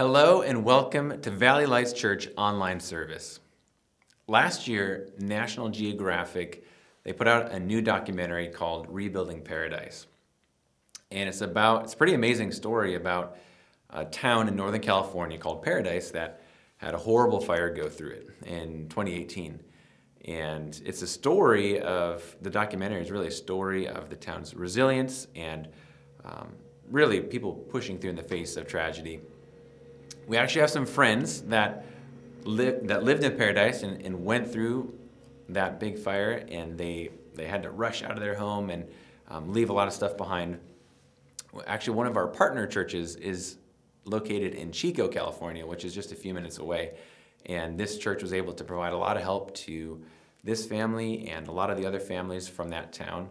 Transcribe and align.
Hello 0.00 0.40
and 0.40 0.64
welcome 0.64 1.20
to 1.20 1.30
Valley 1.30 1.66
Lights 1.66 1.92
Church 1.92 2.26
online 2.38 2.80
service. 2.80 3.38
Last 4.26 4.66
year, 4.66 5.10
National 5.18 5.68
Geographic 5.68 6.64
they 7.04 7.12
put 7.12 7.28
out 7.28 7.52
a 7.52 7.60
new 7.60 7.82
documentary 7.82 8.48
called 8.48 8.86
Rebuilding 8.88 9.42
Paradise. 9.42 10.06
And 11.10 11.28
it's 11.28 11.42
about 11.42 11.84
it's 11.84 11.92
a 11.92 11.98
pretty 11.98 12.14
amazing 12.14 12.50
story 12.52 12.94
about 12.94 13.36
a 13.90 14.06
town 14.06 14.48
in 14.48 14.56
Northern 14.56 14.80
California 14.80 15.36
called 15.36 15.62
Paradise 15.62 16.10
that 16.12 16.40
had 16.78 16.94
a 16.94 16.98
horrible 16.98 17.38
fire 17.38 17.68
go 17.68 17.90
through 17.90 18.12
it 18.12 18.30
in 18.46 18.88
2018. 18.88 19.60
And 20.24 20.80
it's 20.82 21.02
a 21.02 21.06
story 21.06 21.78
of 21.78 22.38
the 22.40 22.48
documentary 22.48 23.02
is 23.02 23.10
really 23.10 23.28
a 23.28 23.30
story 23.30 23.86
of 23.86 24.08
the 24.08 24.16
town's 24.16 24.54
resilience 24.54 25.26
and 25.36 25.68
um, 26.24 26.54
really 26.88 27.20
people 27.20 27.52
pushing 27.52 27.98
through 27.98 28.10
in 28.10 28.16
the 28.16 28.22
face 28.22 28.56
of 28.56 28.66
tragedy. 28.66 29.20
We 30.30 30.36
actually 30.36 30.60
have 30.60 30.70
some 30.70 30.86
friends 30.86 31.42
that 31.48 31.84
lived 32.44 32.86
that 32.86 33.02
lived 33.02 33.24
in 33.24 33.36
Paradise 33.36 33.82
and, 33.82 34.00
and 34.06 34.24
went 34.24 34.52
through 34.52 34.96
that 35.48 35.80
big 35.80 35.98
fire, 35.98 36.44
and 36.48 36.78
they 36.78 37.10
they 37.34 37.46
had 37.46 37.64
to 37.64 37.70
rush 37.70 38.04
out 38.04 38.12
of 38.12 38.20
their 38.20 38.36
home 38.36 38.70
and 38.70 38.86
um, 39.26 39.52
leave 39.52 39.70
a 39.70 39.72
lot 39.72 39.88
of 39.88 39.92
stuff 39.92 40.16
behind. 40.16 40.60
Actually, 41.66 41.96
one 41.96 42.06
of 42.06 42.16
our 42.16 42.28
partner 42.28 42.64
churches 42.68 43.16
is 43.16 43.56
located 44.04 44.54
in 44.54 44.70
Chico, 44.70 45.08
California, 45.08 45.66
which 45.66 45.84
is 45.84 45.92
just 45.92 46.12
a 46.12 46.14
few 46.14 46.32
minutes 46.32 46.58
away. 46.58 46.92
And 47.46 47.76
this 47.76 47.98
church 47.98 48.22
was 48.22 48.32
able 48.32 48.52
to 48.52 48.62
provide 48.62 48.92
a 48.92 48.98
lot 48.98 49.16
of 49.16 49.24
help 49.24 49.52
to 49.66 50.00
this 50.44 50.64
family 50.64 51.28
and 51.28 51.48
a 51.48 51.52
lot 51.52 51.70
of 51.70 51.76
the 51.76 51.86
other 51.86 51.98
families 51.98 52.46
from 52.46 52.68
that 52.68 52.92
town. 52.92 53.30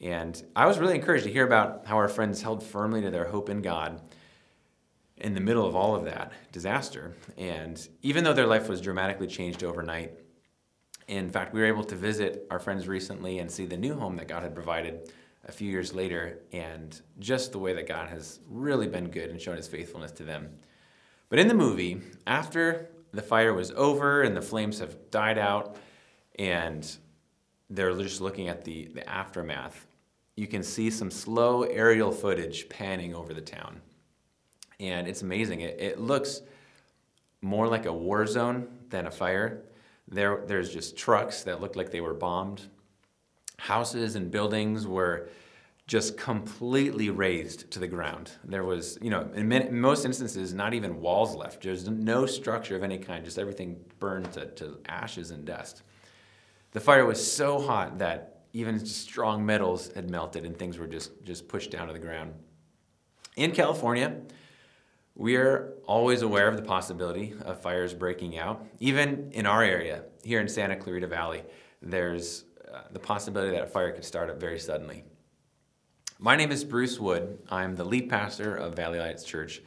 And 0.00 0.42
I 0.56 0.66
was 0.66 0.80
really 0.80 0.96
encouraged 0.96 1.22
to 1.22 1.32
hear 1.32 1.46
about 1.46 1.86
how 1.86 1.98
our 1.98 2.08
friends 2.08 2.42
held 2.42 2.64
firmly 2.64 3.00
to 3.02 3.12
their 3.12 3.26
hope 3.26 3.48
in 3.48 3.62
God 3.62 4.00
in 5.18 5.34
the 5.34 5.40
middle 5.40 5.66
of 5.66 5.76
all 5.76 5.94
of 5.94 6.04
that 6.04 6.32
disaster. 6.52 7.14
And 7.36 7.86
even 8.02 8.24
though 8.24 8.32
their 8.32 8.46
life 8.46 8.68
was 8.68 8.80
dramatically 8.80 9.26
changed 9.26 9.62
overnight, 9.62 10.12
in 11.08 11.30
fact, 11.30 11.52
we 11.52 11.60
were 11.60 11.66
able 11.66 11.84
to 11.84 11.96
visit 11.96 12.46
our 12.50 12.58
friends 12.58 12.88
recently 12.88 13.38
and 13.38 13.50
see 13.50 13.66
the 13.66 13.76
new 13.76 13.94
home 13.94 14.16
that 14.16 14.28
God 14.28 14.42
had 14.42 14.54
provided 14.54 15.12
a 15.44 15.52
few 15.52 15.68
years 15.68 15.92
later, 15.92 16.38
and 16.52 17.00
just 17.18 17.50
the 17.50 17.58
way 17.58 17.72
that 17.72 17.88
God 17.88 18.08
has 18.08 18.38
really 18.48 18.86
been 18.86 19.10
good 19.10 19.30
and 19.30 19.40
shown 19.40 19.56
his 19.56 19.66
faithfulness 19.66 20.12
to 20.12 20.22
them. 20.22 20.48
But 21.28 21.40
in 21.40 21.48
the 21.48 21.54
movie, 21.54 22.00
after 22.28 22.88
the 23.12 23.22
fire 23.22 23.52
was 23.52 23.72
over 23.72 24.22
and 24.22 24.36
the 24.36 24.42
flames 24.42 24.78
have 24.78 25.10
died 25.10 25.38
out, 25.38 25.76
and 26.38 26.88
they're 27.70 27.94
just 27.96 28.20
looking 28.20 28.48
at 28.48 28.64
the, 28.64 28.86
the 28.94 29.08
aftermath, 29.08 29.86
you 30.36 30.46
can 30.46 30.62
see 30.62 30.90
some 30.90 31.10
slow 31.10 31.64
aerial 31.64 32.12
footage 32.12 32.68
panning 32.68 33.14
over 33.14 33.34
the 33.34 33.40
town. 33.40 33.80
And 34.80 35.06
it's 35.06 35.22
amazing. 35.22 35.60
It, 35.60 35.80
it 35.80 36.00
looks 36.00 36.42
more 37.40 37.66
like 37.68 37.86
a 37.86 37.92
war 37.92 38.26
zone 38.26 38.68
than 38.90 39.06
a 39.06 39.10
fire. 39.10 39.62
There, 40.08 40.44
there's 40.46 40.72
just 40.72 40.96
trucks 40.96 41.42
that 41.44 41.60
looked 41.60 41.76
like 41.76 41.90
they 41.90 42.00
were 42.00 42.14
bombed 42.14 42.68
houses 43.62 44.16
and 44.16 44.28
buildings 44.28 44.88
were 44.88 45.28
just 45.86 46.16
completely 46.16 47.10
razed 47.10 47.70
to 47.70 47.78
the 47.78 47.86
ground. 47.86 48.32
There 48.44 48.64
was, 48.64 48.98
you 49.00 49.08
know, 49.08 49.30
in, 49.34 49.50
in, 49.52 49.80
most 49.80 50.04
instances, 50.04 50.52
not 50.52 50.74
even 50.74 51.00
walls 51.00 51.36
left. 51.36 51.62
There's 51.62 51.88
no 51.88 52.26
structure 52.26 52.74
of 52.74 52.82
any 52.82 52.98
kind, 52.98 53.24
just 53.24 53.38
everything 53.38 53.78
burned 54.00 54.32
to, 54.32 54.46
to 54.46 54.78
ashes 54.88 55.30
and 55.30 55.44
dust. 55.44 55.82
The 56.72 56.80
fire 56.80 57.06
was 57.06 57.24
so 57.24 57.60
hot 57.60 57.98
that 57.98 58.40
even 58.52 58.84
strong 58.84 59.46
metals 59.46 59.92
had 59.94 60.10
melted 60.10 60.44
and 60.44 60.58
things 60.58 60.76
were 60.76 60.88
just, 60.88 61.24
just 61.24 61.46
pushed 61.46 61.70
down 61.70 61.86
to 61.86 61.92
the 61.92 62.00
ground. 62.00 62.34
In 63.36 63.52
California, 63.52 64.16
we 65.14 65.36
are 65.36 65.74
always 65.86 66.22
aware 66.22 66.48
of 66.48 66.56
the 66.56 66.62
possibility 66.62 67.34
of 67.42 67.60
fires 67.60 67.94
breaking 67.94 68.38
out. 68.38 68.64
Even 68.80 69.30
in 69.32 69.46
our 69.46 69.62
area, 69.62 70.04
here 70.24 70.40
in 70.40 70.48
Santa 70.48 70.76
Clarita 70.76 71.06
Valley, 71.06 71.42
there's 71.80 72.44
the 72.92 72.98
possibility 72.98 73.52
that 73.52 73.62
a 73.62 73.66
fire 73.66 73.92
could 73.92 74.04
start 74.04 74.30
up 74.30 74.40
very 74.40 74.58
suddenly. 74.58 75.04
My 76.18 76.36
name 76.36 76.52
is 76.52 76.64
Bruce 76.64 76.98
Wood. 76.98 77.38
I'm 77.50 77.74
the 77.74 77.84
lead 77.84 78.08
pastor 78.08 78.54
of 78.54 78.74
Valley 78.74 78.98
Lights 78.98 79.24
Church, 79.24 79.60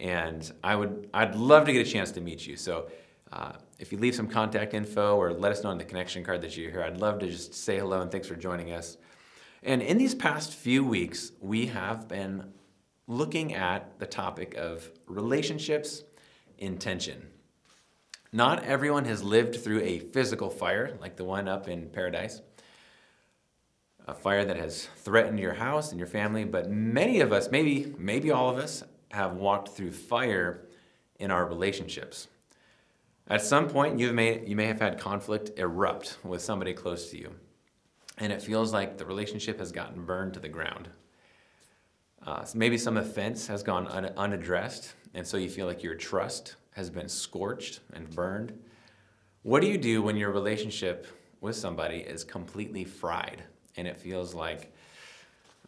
and 0.00 0.50
I 0.64 0.74
would 0.74 1.10
I'd 1.12 1.34
love 1.34 1.66
to 1.66 1.72
get 1.72 1.86
a 1.86 1.90
chance 1.90 2.12
to 2.12 2.20
meet 2.20 2.46
you. 2.46 2.56
So. 2.56 2.90
Uh, 3.30 3.52
if 3.78 3.92
you 3.92 3.98
leave 3.98 4.14
some 4.14 4.26
contact 4.26 4.72
info 4.72 5.16
or 5.16 5.34
let 5.34 5.52
us 5.52 5.62
know 5.62 5.68
on 5.68 5.76
the 5.76 5.84
connection 5.84 6.24
card 6.24 6.40
that 6.40 6.56
you're 6.56 6.70
here, 6.70 6.82
I'd 6.82 6.96
love 6.96 7.18
to 7.18 7.26
just 7.26 7.52
say 7.52 7.78
hello 7.78 8.00
and 8.00 8.10
thanks 8.10 8.26
for 8.26 8.36
joining 8.36 8.72
us. 8.72 8.96
And 9.62 9.82
in 9.82 9.98
these 9.98 10.14
past 10.14 10.54
few 10.54 10.82
weeks, 10.82 11.32
we 11.38 11.66
have 11.66 12.08
been 12.08 12.54
looking 13.08 13.54
at 13.54 13.98
the 13.98 14.06
topic 14.06 14.54
of 14.54 14.90
relationships 15.06 16.04
in 16.58 16.76
tension. 16.76 17.26
Not 18.32 18.62
everyone 18.64 19.06
has 19.06 19.22
lived 19.22 19.56
through 19.56 19.80
a 19.80 19.98
physical 19.98 20.50
fire 20.50 20.96
like 21.00 21.16
the 21.16 21.24
one 21.24 21.48
up 21.48 21.68
in 21.68 21.88
Paradise, 21.88 22.42
a 24.06 24.12
fire 24.12 24.44
that 24.44 24.58
has 24.58 24.88
threatened 24.98 25.40
your 25.40 25.54
house 25.54 25.90
and 25.90 25.98
your 25.98 26.06
family, 26.06 26.44
but 26.44 26.70
many 26.70 27.20
of 27.20 27.32
us, 27.32 27.50
maybe, 27.50 27.94
maybe 27.96 28.30
all 28.30 28.50
of 28.50 28.58
us, 28.58 28.84
have 29.10 29.36
walked 29.36 29.70
through 29.70 29.92
fire 29.92 30.66
in 31.18 31.30
our 31.30 31.46
relationships. 31.46 32.28
At 33.26 33.40
some 33.40 33.68
point, 33.68 33.98
you 33.98 34.12
may, 34.12 34.46
you 34.46 34.54
may 34.54 34.66
have 34.66 34.80
had 34.80 35.00
conflict 35.00 35.58
erupt 35.58 36.18
with 36.22 36.42
somebody 36.42 36.74
close 36.74 37.10
to 37.10 37.18
you, 37.18 37.34
and 38.18 38.32
it 38.32 38.42
feels 38.42 38.72
like 38.72 38.98
the 38.98 39.06
relationship 39.06 39.58
has 39.58 39.72
gotten 39.72 40.04
burned 40.04 40.34
to 40.34 40.40
the 40.40 40.48
ground. 40.48 40.90
Uh, 42.28 42.44
maybe 42.54 42.76
some 42.76 42.98
offense 42.98 43.46
has 43.46 43.62
gone 43.62 43.86
un- 43.86 44.12
unaddressed, 44.18 44.92
and 45.14 45.26
so 45.26 45.38
you 45.38 45.48
feel 45.48 45.66
like 45.66 45.82
your 45.82 45.94
trust 45.94 46.56
has 46.72 46.90
been 46.90 47.08
scorched 47.08 47.80
and 47.94 48.10
burned. 48.10 48.52
What 49.44 49.62
do 49.62 49.66
you 49.66 49.78
do 49.78 50.02
when 50.02 50.14
your 50.14 50.30
relationship 50.30 51.06
with 51.40 51.56
somebody 51.56 52.00
is 52.00 52.24
completely 52.24 52.84
fried 52.84 53.44
and 53.78 53.88
it 53.88 53.96
feels 53.96 54.34
like 54.34 54.74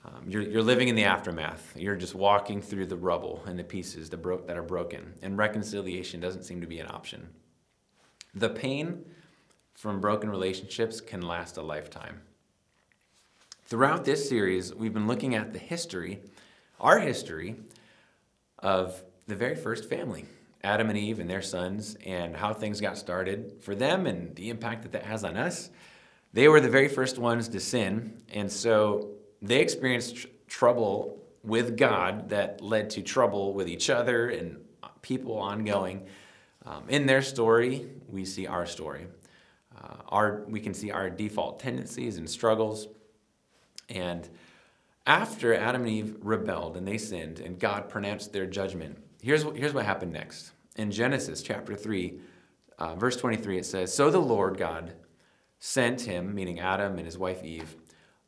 um, 0.04 0.24
you're, 0.28 0.42
you're 0.42 0.62
living 0.62 0.88
in 0.88 0.96
the 0.96 1.04
aftermath. 1.04 1.72
You're 1.76 1.96
just 1.96 2.14
walking 2.14 2.60
through 2.60 2.86
the 2.86 2.96
rubble 2.96 3.42
and 3.46 3.58
the 3.58 3.64
pieces 3.64 4.10
that, 4.10 4.18
bro- 4.18 4.44
that 4.46 4.58
are 4.58 4.62
broken, 4.62 5.14
and 5.22 5.38
reconciliation 5.38 6.20
doesn't 6.20 6.42
seem 6.42 6.60
to 6.60 6.66
be 6.66 6.78
an 6.78 6.88
option. 6.88 7.26
The 8.34 8.50
pain 8.50 9.06
from 9.72 9.98
broken 9.98 10.28
relationships 10.28 11.00
can 11.00 11.22
last 11.22 11.56
a 11.56 11.62
lifetime. 11.62 12.20
Throughout 13.62 14.04
this 14.04 14.28
series, 14.28 14.74
we've 14.74 14.92
been 14.92 15.06
looking 15.06 15.34
at 15.34 15.52
the 15.52 15.58
history, 15.58 16.20
our 16.80 16.98
history, 16.98 17.56
of 18.58 19.02
the 19.26 19.36
very 19.36 19.56
first 19.56 19.88
family, 19.88 20.26
Adam 20.62 20.88
and 20.90 20.98
Eve 20.98 21.20
and 21.20 21.30
their 21.30 21.42
sons, 21.42 21.96
and 22.04 22.36
how 22.36 22.52
things 22.52 22.80
got 22.80 22.98
started 22.98 23.58
for 23.60 23.74
them 23.74 24.06
and 24.06 24.34
the 24.36 24.50
impact 24.50 24.82
that 24.82 24.92
that 24.92 25.04
has 25.04 25.24
on 25.24 25.36
us 25.36 25.70
they 26.32 26.48
were 26.48 26.60
the 26.60 26.70
very 26.70 26.88
first 26.88 27.18
ones 27.18 27.48
to 27.48 27.60
sin, 27.60 28.22
and 28.32 28.50
so 28.50 29.10
they 29.42 29.60
experienced 29.60 30.16
tr- 30.16 30.26
trouble 30.46 31.18
with 31.42 31.76
God 31.76 32.28
that 32.28 32.60
led 32.60 32.90
to 32.90 33.02
trouble 33.02 33.52
with 33.52 33.68
each 33.68 33.90
other 33.90 34.28
and 34.28 34.58
people 35.02 35.38
ongoing. 35.38 36.06
Um, 36.66 36.84
in 36.88 37.06
their 37.06 37.22
story, 37.22 37.88
we 38.08 38.24
see 38.24 38.46
our 38.46 38.66
story. 38.66 39.06
Uh, 39.76 39.94
our, 40.08 40.44
we 40.46 40.60
can 40.60 40.74
see 40.74 40.90
our 40.90 41.10
default 41.10 41.58
tendencies 41.58 42.18
and 42.18 42.28
struggles. 42.28 42.88
And 43.88 44.28
after 45.10 45.52
Adam 45.52 45.82
and 45.82 45.90
Eve 45.90 46.16
rebelled 46.22 46.76
and 46.76 46.86
they 46.86 46.96
sinned 46.96 47.40
and 47.40 47.58
God 47.58 47.88
pronounced 47.88 48.32
their 48.32 48.46
judgment, 48.46 48.96
here's 49.20 49.44
what, 49.44 49.56
here's 49.56 49.74
what 49.74 49.84
happened 49.84 50.12
next. 50.12 50.52
In 50.76 50.92
Genesis 50.92 51.42
chapter 51.42 51.74
3, 51.74 52.20
uh, 52.78 52.94
verse 52.94 53.16
23, 53.16 53.58
it 53.58 53.66
says, 53.66 53.92
So 53.92 54.08
the 54.08 54.20
Lord 54.20 54.56
God 54.56 54.94
sent 55.58 56.02
him, 56.02 56.32
meaning 56.32 56.60
Adam 56.60 56.96
and 56.96 57.04
his 57.04 57.18
wife 57.18 57.42
Eve, 57.42 57.74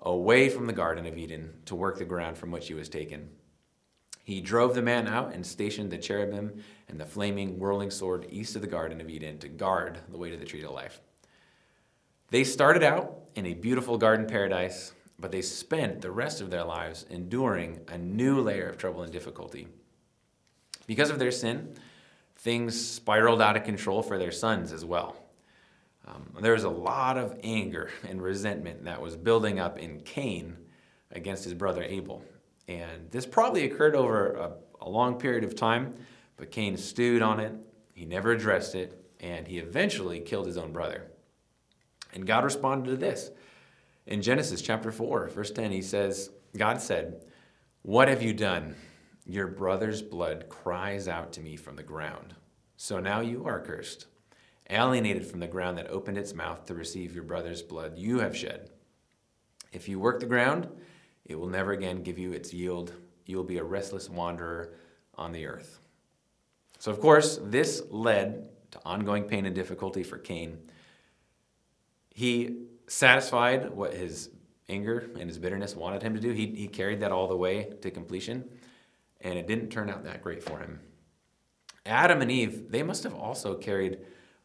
away 0.00 0.48
from 0.48 0.66
the 0.66 0.72
Garden 0.72 1.06
of 1.06 1.16
Eden 1.16 1.54
to 1.66 1.76
work 1.76 1.98
the 1.98 2.04
ground 2.04 2.36
from 2.36 2.50
which 2.50 2.66
he 2.66 2.74
was 2.74 2.88
taken. 2.88 3.30
He 4.24 4.40
drove 4.40 4.74
the 4.74 4.82
man 4.82 5.06
out 5.06 5.32
and 5.32 5.46
stationed 5.46 5.92
the 5.92 5.98
cherubim 5.98 6.64
and 6.88 6.98
the 6.98 7.06
flaming, 7.06 7.60
whirling 7.60 7.92
sword 7.92 8.26
east 8.28 8.56
of 8.56 8.62
the 8.62 8.66
Garden 8.66 9.00
of 9.00 9.08
Eden 9.08 9.38
to 9.38 9.48
guard 9.48 10.00
the 10.10 10.18
way 10.18 10.30
to 10.30 10.36
the 10.36 10.44
tree 10.44 10.64
of 10.64 10.72
life. 10.72 11.00
They 12.30 12.42
started 12.42 12.82
out 12.82 13.20
in 13.36 13.46
a 13.46 13.54
beautiful 13.54 13.98
garden 13.98 14.26
paradise, 14.26 14.92
but 15.18 15.30
they 15.30 15.42
spent 15.42 16.00
the 16.00 16.10
rest 16.10 16.40
of 16.40 16.50
their 16.50 16.64
lives 16.64 17.06
enduring 17.10 17.80
a 17.88 17.98
new 17.98 18.40
layer 18.40 18.68
of 18.68 18.78
trouble 18.78 19.02
and 19.02 19.12
difficulty. 19.12 19.68
Because 20.86 21.10
of 21.10 21.18
their 21.18 21.30
sin, 21.30 21.74
things 22.36 22.78
spiraled 22.80 23.40
out 23.40 23.56
of 23.56 23.64
control 23.64 24.02
for 24.02 24.18
their 24.18 24.32
sons 24.32 24.72
as 24.72 24.84
well. 24.84 25.16
Um, 26.06 26.28
there 26.40 26.54
was 26.54 26.64
a 26.64 26.70
lot 26.70 27.16
of 27.16 27.38
anger 27.44 27.90
and 28.08 28.20
resentment 28.20 28.84
that 28.84 29.00
was 29.00 29.16
building 29.16 29.60
up 29.60 29.78
in 29.78 30.00
Cain 30.00 30.56
against 31.12 31.44
his 31.44 31.54
brother 31.54 31.82
Abel. 31.84 32.24
And 32.66 33.10
this 33.10 33.26
probably 33.26 33.64
occurred 33.64 33.94
over 33.94 34.34
a, 34.34 34.52
a 34.80 34.88
long 34.88 35.18
period 35.18 35.44
of 35.44 35.54
time, 35.54 35.94
but 36.36 36.50
Cain 36.50 36.76
stewed 36.76 37.22
on 37.22 37.38
it. 37.38 37.52
He 37.94 38.04
never 38.04 38.32
addressed 38.32 38.74
it, 38.74 39.00
and 39.20 39.46
he 39.46 39.58
eventually 39.58 40.18
killed 40.20 40.46
his 40.46 40.56
own 40.56 40.72
brother. 40.72 41.04
And 42.12 42.26
God 42.26 42.44
responded 42.44 42.90
to 42.90 42.96
this. 42.96 43.30
In 44.06 44.22
Genesis 44.22 44.62
chapter 44.62 44.90
4, 44.90 45.28
verse 45.28 45.50
10, 45.50 45.70
he 45.70 45.82
says, 45.82 46.30
God 46.56 46.80
said, 46.80 47.24
What 47.82 48.08
have 48.08 48.22
you 48.22 48.34
done? 48.34 48.74
Your 49.24 49.46
brother's 49.46 50.02
blood 50.02 50.46
cries 50.48 51.06
out 51.06 51.32
to 51.34 51.40
me 51.40 51.56
from 51.56 51.76
the 51.76 51.82
ground. 51.82 52.34
So 52.76 52.98
now 52.98 53.20
you 53.20 53.44
are 53.44 53.60
cursed, 53.60 54.06
alienated 54.70 55.24
from 55.24 55.38
the 55.38 55.46
ground 55.46 55.78
that 55.78 55.88
opened 55.88 56.18
its 56.18 56.34
mouth 56.34 56.66
to 56.66 56.74
receive 56.74 57.14
your 57.14 57.22
brother's 57.22 57.62
blood 57.62 57.96
you 57.96 58.18
have 58.18 58.36
shed. 58.36 58.70
If 59.72 59.88
you 59.88 60.00
work 60.00 60.18
the 60.18 60.26
ground, 60.26 60.68
it 61.24 61.36
will 61.36 61.48
never 61.48 61.72
again 61.72 62.02
give 62.02 62.18
you 62.18 62.32
its 62.32 62.52
yield. 62.52 62.92
You 63.26 63.36
will 63.36 63.44
be 63.44 63.58
a 63.58 63.64
restless 63.64 64.10
wanderer 64.10 64.74
on 65.14 65.30
the 65.30 65.46
earth. 65.46 65.78
So, 66.80 66.90
of 66.90 67.00
course, 67.00 67.38
this 67.40 67.82
led 67.90 68.48
to 68.72 68.80
ongoing 68.84 69.24
pain 69.24 69.46
and 69.46 69.54
difficulty 69.54 70.02
for 70.02 70.18
Cain. 70.18 70.58
He 72.10 72.66
satisfied 72.86 73.70
what 73.70 73.94
his 73.94 74.30
anger 74.68 75.10
and 75.18 75.28
his 75.28 75.38
bitterness 75.38 75.74
wanted 75.76 76.02
him 76.02 76.14
to 76.14 76.20
do. 76.20 76.30
He, 76.30 76.46
he 76.46 76.68
carried 76.68 77.00
that 77.00 77.12
all 77.12 77.28
the 77.28 77.36
way 77.36 77.72
to 77.80 77.90
completion, 77.90 78.48
and 79.20 79.38
it 79.38 79.46
didn't 79.46 79.70
turn 79.70 79.90
out 79.90 80.04
that 80.04 80.22
great 80.22 80.42
for 80.42 80.58
him. 80.58 80.80
Adam 81.84 82.22
and 82.22 82.30
Eve, 82.30 82.70
they 82.70 82.82
must 82.82 83.02
have 83.02 83.14
also 83.14 83.54
carried 83.54 83.98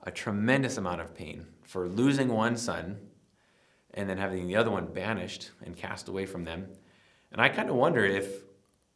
a 0.03 0.11
tremendous 0.11 0.77
amount 0.77 1.01
of 1.01 1.13
pain 1.13 1.45
for 1.63 1.87
losing 1.87 2.29
one 2.29 2.57
son 2.57 2.97
and 3.93 4.09
then 4.09 4.17
having 4.17 4.47
the 4.47 4.55
other 4.55 4.71
one 4.71 4.85
banished 4.85 5.51
and 5.63 5.75
cast 5.75 6.07
away 6.07 6.25
from 6.25 6.45
them. 6.45 6.67
And 7.31 7.41
I 7.41 7.49
kind 7.49 7.69
of 7.69 7.75
wonder 7.75 8.05
if 8.05 8.43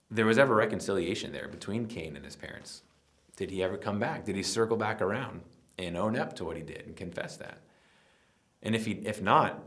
there 0.09 0.25
was 0.25 0.37
ever 0.37 0.55
reconciliation 0.55 1.31
there 1.31 1.47
between 1.47 1.85
Cain 1.85 2.15
and 2.15 2.25
his 2.25 2.35
parents. 2.35 2.83
Did 3.35 3.49
he 3.49 3.63
ever 3.63 3.77
come 3.77 3.99
back? 3.99 4.25
Did 4.25 4.35
he 4.35 4.43
circle 4.43 4.77
back 4.77 5.01
around 5.01 5.41
and 5.77 5.97
own 5.97 6.17
up 6.17 6.35
to 6.35 6.45
what 6.45 6.57
he 6.57 6.63
did 6.63 6.85
and 6.85 6.95
confess 6.95 7.37
that? 7.37 7.59
And 8.63 8.75
if, 8.75 8.85
he, 8.85 8.93
if 9.03 9.21
not, 9.21 9.63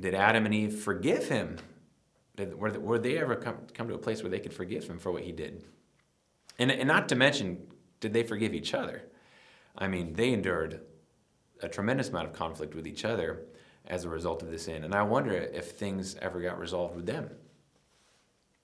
did 0.00 0.14
Adam 0.14 0.46
and 0.46 0.54
Eve 0.54 0.80
forgive 0.80 1.28
him? 1.28 1.58
Did, 2.36 2.58
were, 2.58 2.70
were 2.78 2.98
they 2.98 3.18
ever 3.18 3.36
come, 3.36 3.56
come 3.74 3.88
to 3.88 3.94
a 3.94 3.98
place 3.98 4.22
where 4.22 4.30
they 4.30 4.40
could 4.40 4.54
forgive 4.54 4.84
him 4.84 4.98
for 4.98 5.10
what 5.10 5.24
he 5.24 5.32
did? 5.32 5.64
And, 6.58 6.70
and 6.70 6.88
not 6.88 7.08
to 7.10 7.16
mention, 7.16 7.66
did 8.00 8.12
they 8.12 8.22
forgive 8.22 8.54
each 8.54 8.74
other? 8.74 9.02
I 9.76 9.88
mean, 9.88 10.14
they 10.14 10.32
endured 10.32 10.80
a 11.62 11.68
tremendous 11.68 12.08
amount 12.08 12.28
of 12.28 12.32
conflict 12.32 12.74
with 12.74 12.86
each 12.86 13.04
other 13.04 13.42
as 13.86 14.04
a 14.04 14.08
result 14.08 14.42
of 14.42 14.50
this 14.50 14.64
sin. 14.64 14.84
And 14.84 14.94
I 14.94 15.02
wonder 15.02 15.32
if 15.32 15.72
things 15.72 16.16
ever 16.20 16.40
got 16.40 16.58
resolved 16.58 16.96
with 16.96 17.06
them. 17.06 17.30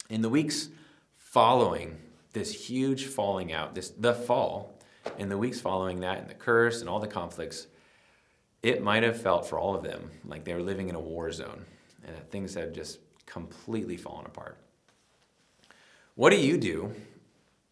In 0.08 0.22
the 0.22 0.28
weeks 0.28 0.68
following 1.16 1.98
this 2.32 2.68
huge 2.68 3.06
falling 3.06 3.52
out, 3.52 3.74
this 3.74 3.90
the 3.90 4.14
fall, 4.14 4.78
in 5.18 5.28
the 5.28 5.38
weeks 5.38 5.60
following 5.60 6.00
that, 6.00 6.18
and 6.18 6.28
the 6.28 6.34
curse 6.34 6.80
and 6.80 6.88
all 6.88 7.00
the 7.00 7.06
conflicts, 7.06 7.66
it 8.64 8.82
might 8.82 9.02
have 9.02 9.20
felt 9.20 9.46
for 9.46 9.58
all 9.58 9.74
of 9.74 9.82
them 9.82 10.10
like 10.24 10.44
they 10.44 10.54
were 10.54 10.62
living 10.62 10.88
in 10.88 10.94
a 10.94 11.00
war 11.00 11.30
zone 11.30 11.64
and 12.06 12.16
that 12.16 12.30
things 12.30 12.54
had 12.54 12.74
just 12.74 12.98
completely 13.26 13.96
fallen 13.96 14.24
apart. 14.24 14.58
What 16.14 16.30
do 16.30 16.36
you 16.36 16.56
do 16.56 16.92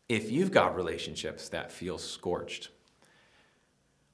if 0.09 0.31
you've 0.31 0.51
got 0.51 0.77
relationships 0.77 1.49
that 1.49 1.73
feel 1.73 1.97
scorched? 1.97 2.69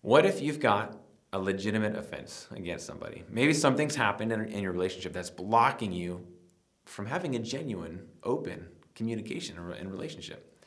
What 0.03 0.25
if 0.25 0.41
you've 0.41 0.61
got 0.61 0.97
a 1.33 1.39
legitimate 1.39 1.95
offense 1.95 2.49
against 2.53 2.87
somebody. 2.87 3.23
Maybe 3.29 3.53
something's 3.53 3.95
happened 3.95 4.33
in, 4.33 4.47
in 4.47 4.63
your 4.63 4.73
relationship 4.73 5.13
that's 5.13 5.29
blocking 5.29 5.93
you 5.93 6.27
from 6.87 7.05
having 7.05 7.37
a 7.37 7.39
genuine, 7.39 8.07
open 8.23 8.67
communication 8.95 9.59
and 9.59 9.91
relationship. 9.91 10.59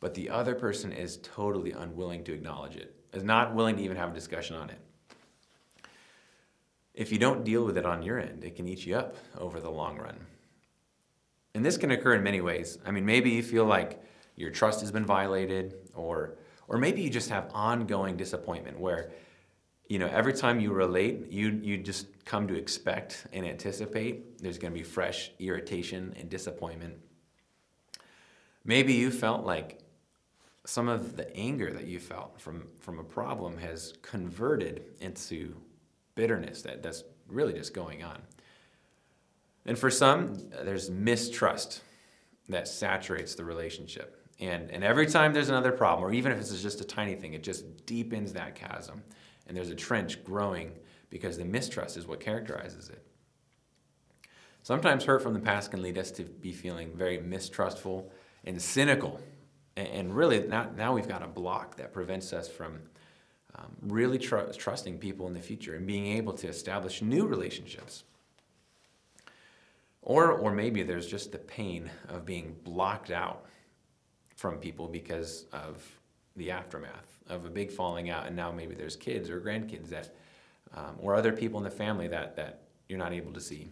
But 0.00 0.14
the 0.14 0.28
other 0.28 0.56
person 0.56 0.90
is 0.90 1.18
totally 1.18 1.70
unwilling 1.70 2.24
to 2.24 2.32
acknowledge 2.32 2.74
it, 2.74 2.96
is 3.12 3.22
not 3.22 3.54
willing 3.54 3.76
to 3.76 3.82
even 3.82 3.96
have 3.96 4.10
a 4.10 4.14
discussion 4.14 4.56
on 4.56 4.70
it. 4.70 4.78
If 6.94 7.10
you 7.10 7.18
don't 7.18 7.44
deal 7.44 7.64
with 7.64 7.76
it 7.76 7.86
on 7.86 8.02
your 8.02 8.18
end, 8.20 8.44
it 8.44 8.56
can 8.56 8.68
eat 8.68 8.86
you 8.86 8.96
up 8.96 9.16
over 9.38 9.60
the 9.60 9.70
long 9.70 9.96
run. 9.96 10.18
And 11.54 11.64
this 11.64 11.76
can 11.76 11.90
occur 11.90 12.14
in 12.14 12.22
many 12.22 12.40
ways. 12.40 12.78
I 12.84 12.90
mean, 12.90 13.04
maybe 13.04 13.30
you 13.30 13.42
feel 13.42 13.64
like 13.64 14.02
your 14.36 14.50
trust 14.50 14.80
has 14.80 14.90
been 14.90 15.06
violated, 15.06 15.74
or, 15.94 16.34
or 16.68 16.78
maybe 16.78 17.02
you 17.02 17.10
just 17.10 17.28
have 17.30 17.50
ongoing 17.54 18.16
disappointment 18.16 18.78
where 18.78 19.10
you 19.92 19.98
know, 19.98 20.06
every 20.06 20.32
time 20.32 20.58
you 20.58 20.72
relate, 20.72 21.30
you, 21.30 21.60
you 21.62 21.76
just 21.76 22.24
come 22.24 22.48
to 22.48 22.54
expect 22.54 23.26
and 23.34 23.46
anticipate 23.46 24.38
there's 24.38 24.56
going 24.56 24.72
to 24.72 24.78
be 24.78 24.82
fresh 24.82 25.32
irritation 25.38 26.14
and 26.18 26.30
disappointment. 26.30 26.94
Maybe 28.64 28.94
you 28.94 29.10
felt 29.10 29.44
like 29.44 29.80
some 30.64 30.88
of 30.88 31.16
the 31.16 31.36
anger 31.36 31.74
that 31.74 31.86
you 31.88 31.98
felt 31.98 32.40
from, 32.40 32.68
from 32.80 33.00
a 33.00 33.04
problem 33.04 33.58
has 33.58 33.92
converted 34.00 34.84
into 35.00 35.54
bitterness 36.14 36.62
that, 36.62 36.82
that's 36.82 37.04
really 37.28 37.52
just 37.52 37.74
going 37.74 38.02
on. 38.02 38.20
And 39.64 39.78
for 39.78 39.90
some, 39.90 40.36
there's 40.64 40.90
mistrust 40.90 41.82
that 42.48 42.68
saturates 42.68 43.34
the 43.34 43.44
relationship. 43.44 44.18
And, 44.40 44.70
and 44.70 44.82
every 44.82 45.06
time 45.06 45.32
there's 45.32 45.48
another 45.48 45.72
problem, 45.72 46.04
or 46.04 46.12
even 46.12 46.32
if 46.32 46.38
it's 46.38 46.60
just 46.60 46.80
a 46.80 46.84
tiny 46.84 47.14
thing, 47.14 47.34
it 47.34 47.42
just 47.42 47.86
deepens 47.86 48.32
that 48.32 48.54
chasm 48.54 49.02
and 49.46 49.56
there's 49.56 49.70
a 49.70 49.74
trench 49.74 50.24
growing 50.24 50.72
because 51.10 51.36
the 51.36 51.44
mistrust 51.44 51.96
is 51.96 52.06
what 52.06 52.20
characterizes 52.20 52.88
it. 52.88 53.04
Sometimes 54.62 55.04
hurt 55.04 55.22
from 55.22 55.34
the 55.34 55.40
past 55.40 55.70
can 55.70 55.82
lead 55.82 55.98
us 55.98 56.10
to 56.12 56.24
be 56.24 56.52
feeling 56.52 56.96
very 56.96 57.18
mistrustful 57.18 58.10
and 58.44 58.60
cynical. 58.60 59.20
And 59.76 60.14
really, 60.14 60.46
now, 60.46 60.70
now 60.76 60.94
we've 60.94 61.08
got 61.08 61.22
a 61.22 61.26
block 61.26 61.76
that 61.76 61.92
prevents 61.92 62.32
us 62.32 62.48
from 62.48 62.80
um, 63.56 63.76
really 63.82 64.18
tr- 64.18 64.50
trusting 64.56 64.98
people 64.98 65.26
in 65.26 65.34
the 65.34 65.40
future 65.40 65.74
and 65.74 65.86
being 65.86 66.06
able 66.06 66.32
to 66.34 66.48
establish 66.48 67.02
new 67.02 67.26
relationships. 67.26 68.04
Or, 70.00 70.32
or 70.32 70.52
maybe 70.52 70.82
there's 70.82 71.06
just 71.06 71.30
the 71.30 71.38
pain 71.38 71.90
of 72.08 72.26
being 72.26 72.56
blocked 72.64 73.10
out 73.10 73.46
from 74.36 74.58
people 74.58 74.88
because 74.88 75.46
of 75.52 75.86
the 76.34 76.50
aftermath 76.50 77.20
of 77.28 77.44
a 77.44 77.50
big 77.50 77.70
falling 77.70 78.10
out, 78.10 78.26
and 78.26 78.34
now 78.34 78.50
maybe 78.50 78.74
there's 78.74 78.96
kids 78.96 79.30
or 79.30 79.40
grandkids 79.40 79.88
that, 79.90 80.14
um, 80.74 80.96
or 80.98 81.14
other 81.14 81.32
people 81.32 81.58
in 81.58 81.64
the 81.64 81.70
family 81.70 82.08
that, 82.08 82.34
that 82.36 82.62
you're 82.88 82.98
not 82.98 83.12
able 83.12 83.32
to 83.32 83.40
see. 83.40 83.68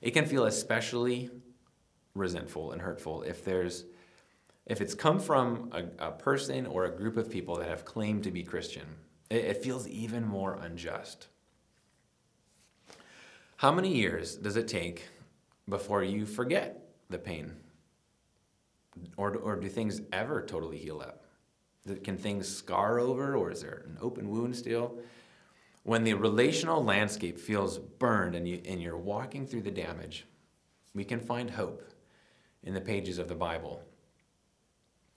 It 0.00 0.10
can 0.10 0.26
feel 0.26 0.46
especially 0.46 1.30
resentful 2.14 2.72
and 2.72 2.82
hurtful 2.82 3.22
if 3.22 3.44
there's 3.44 3.84
if 4.66 4.80
it's 4.80 4.94
come 4.94 5.18
from 5.18 5.70
a, 5.72 6.08
a 6.08 6.10
person 6.12 6.66
or 6.66 6.84
a 6.84 6.96
group 6.96 7.16
of 7.16 7.30
people 7.30 7.56
that 7.56 7.68
have 7.68 7.84
claimed 7.84 8.24
to 8.24 8.30
be 8.30 8.42
Christian. 8.42 8.86
It, 9.30 9.44
it 9.44 9.62
feels 9.62 9.88
even 9.88 10.26
more 10.26 10.54
unjust. 10.54 11.28
How 13.56 13.72
many 13.72 13.94
years 13.94 14.36
does 14.36 14.56
it 14.56 14.68
take 14.68 15.08
before 15.68 16.02
you 16.02 16.26
forget 16.26 16.94
the 17.10 17.18
pain 17.18 17.52
or, 19.16 19.36
or 19.36 19.56
do 19.56 19.68
things 19.68 20.00
ever 20.12 20.42
totally 20.42 20.78
heal 20.78 21.00
up? 21.00 21.24
Can 22.04 22.16
things 22.16 22.46
scar 22.46 23.00
over, 23.00 23.36
or 23.36 23.50
is 23.50 23.62
there 23.62 23.82
an 23.86 23.98
open 24.00 24.28
wound 24.28 24.54
still? 24.54 24.98
When 25.82 26.04
the 26.04 26.14
relational 26.14 26.84
landscape 26.84 27.40
feels 27.40 27.78
burned 27.78 28.36
and, 28.36 28.46
you, 28.46 28.60
and 28.68 28.80
you're 28.80 28.96
walking 28.96 29.46
through 29.46 29.62
the 29.62 29.70
damage, 29.72 30.24
we 30.94 31.04
can 31.04 31.18
find 31.18 31.50
hope 31.50 31.82
in 32.62 32.74
the 32.74 32.80
pages 32.80 33.18
of 33.18 33.26
the 33.26 33.34
Bible. 33.34 33.82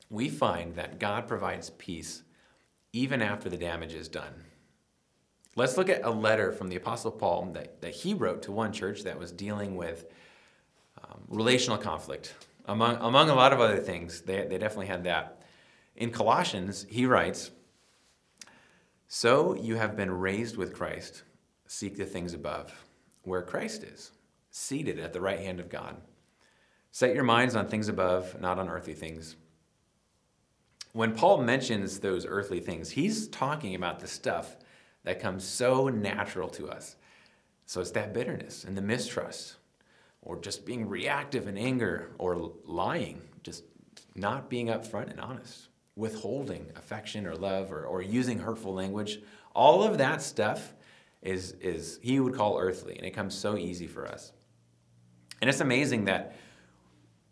We 0.09 0.29
find 0.29 0.75
that 0.75 0.99
God 0.99 1.27
provides 1.27 1.69
peace 1.71 2.23
even 2.93 3.21
after 3.21 3.49
the 3.49 3.57
damage 3.57 3.93
is 3.93 4.07
done. 4.07 4.33
Let's 5.55 5.77
look 5.77 5.89
at 5.89 6.03
a 6.03 6.09
letter 6.09 6.51
from 6.51 6.69
the 6.69 6.75
Apostle 6.75 7.11
Paul 7.11 7.51
that, 7.53 7.81
that 7.81 7.93
he 7.93 8.13
wrote 8.13 8.43
to 8.43 8.51
one 8.51 8.73
church 8.73 9.03
that 9.03 9.17
was 9.17 9.31
dealing 9.31 9.75
with 9.75 10.05
um, 11.03 11.21
relational 11.27 11.77
conflict 11.77 12.33
among, 12.67 12.97
among 12.97 13.29
a 13.29 13.35
lot 13.35 13.53
of 13.53 13.59
other 13.59 13.77
things, 13.77 14.21
they, 14.21 14.45
they 14.47 14.57
definitely 14.57 14.87
had 14.87 15.03
that. 15.03 15.41
In 15.95 16.11
Colossians, 16.11 16.85
he 16.89 17.05
writes, 17.05 17.51
So 19.07 19.55
you 19.55 19.75
have 19.75 19.95
been 19.95 20.11
raised 20.11 20.57
with 20.57 20.73
Christ. 20.73 21.23
Seek 21.67 21.95
the 21.95 22.05
things 22.05 22.33
above, 22.33 22.73
where 23.23 23.41
Christ 23.41 23.83
is, 23.83 24.11
seated 24.51 24.99
at 24.99 25.13
the 25.13 25.21
right 25.21 25.39
hand 25.39 25.59
of 25.59 25.69
God. 25.69 25.97
Set 26.91 27.15
your 27.15 27.23
minds 27.23 27.55
on 27.55 27.67
things 27.67 27.87
above, 27.87 28.39
not 28.39 28.59
on 28.59 28.69
earthly 28.69 28.93
things. 28.93 29.35
When 30.95 31.13
Paul 31.13 31.39
mentions 31.39 31.99
those 31.99 32.25
earthly 32.25 32.61
things, 32.61 32.89
he's 32.89 33.27
talking 33.27 33.75
about 33.75 33.99
the 33.99 34.07
stuff 34.07 34.55
that 35.03 35.19
comes 35.19 35.43
so 35.43 35.89
natural 35.89 36.47
to 36.51 36.69
us. 36.69 36.95
So 37.65 37.81
it's 37.81 37.91
that 37.91 38.13
bitterness 38.13 38.63
and 38.63 38.77
the 38.77 38.81
mistrust, 38.81 39.57
or 40.21 40.39
just 40.39 40.65
being 40.65 40.87
reactive 40.87 41.49
in 41.49 41.57
anger 41.57 42.11
or 42.17 42.53
lying, 42.63 43.21
just 43.43 43.65
not 44.15 44.49
being 44.49 44.67
upfront 44.67 45.11
and 45.11 45.19
honest, 45.19 45.67
withholding 45.97 46.71
affection 46.77 47.27
or 47.27 47.35
love 47.35 47.73
or, 47.73 47.83
or 47.83 48.01
using 48.01 48.39
hurtful 48.39 48.73
language. 48.73 49.19
All 49.53 49.83
of 49.83 49.97
that 49.97 50.21
stuff 50.21 50.75
is, 51.21 51.57
is 51.59 51.99
he 52.01 52.21
would 52.21 52.35
call 52.35 52.57
earthly, 52.57 52.95
and 52.95 53.05
it 53.05 53.11
comes 53.11 53.35
so 53.35 53.57
easy 53.57 53.87
for 53.87 54.07
us. 54.07 54.31
And 55.41 55.49
it's 55.49 55.59
amazing 55.59 56.05
that 56.05 56.37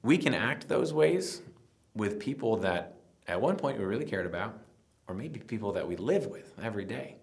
we 0.01 0.17
can 0.17 0.33
act 0.33 0.67
those 0.67 0.93
ways 0.93 1.41
with 1.95 2.19
people 2.19 2.57
that 2.57 2.97
at 3.27 3.41
one 3.41 3.55
point 3.55 3.77
we 3.77 3.85
really 3.85 4.05
cared 4.05 4.25
about, 4.25 4.59
or 5.07 5.15
maybe 5.15 5.39
people 5.39 5.73
that 5.73 5.87
we 5.87 5.95
live 5.95 6.27
with 6.27 6.53
every 6.61 6.85
day. 6.85 7.17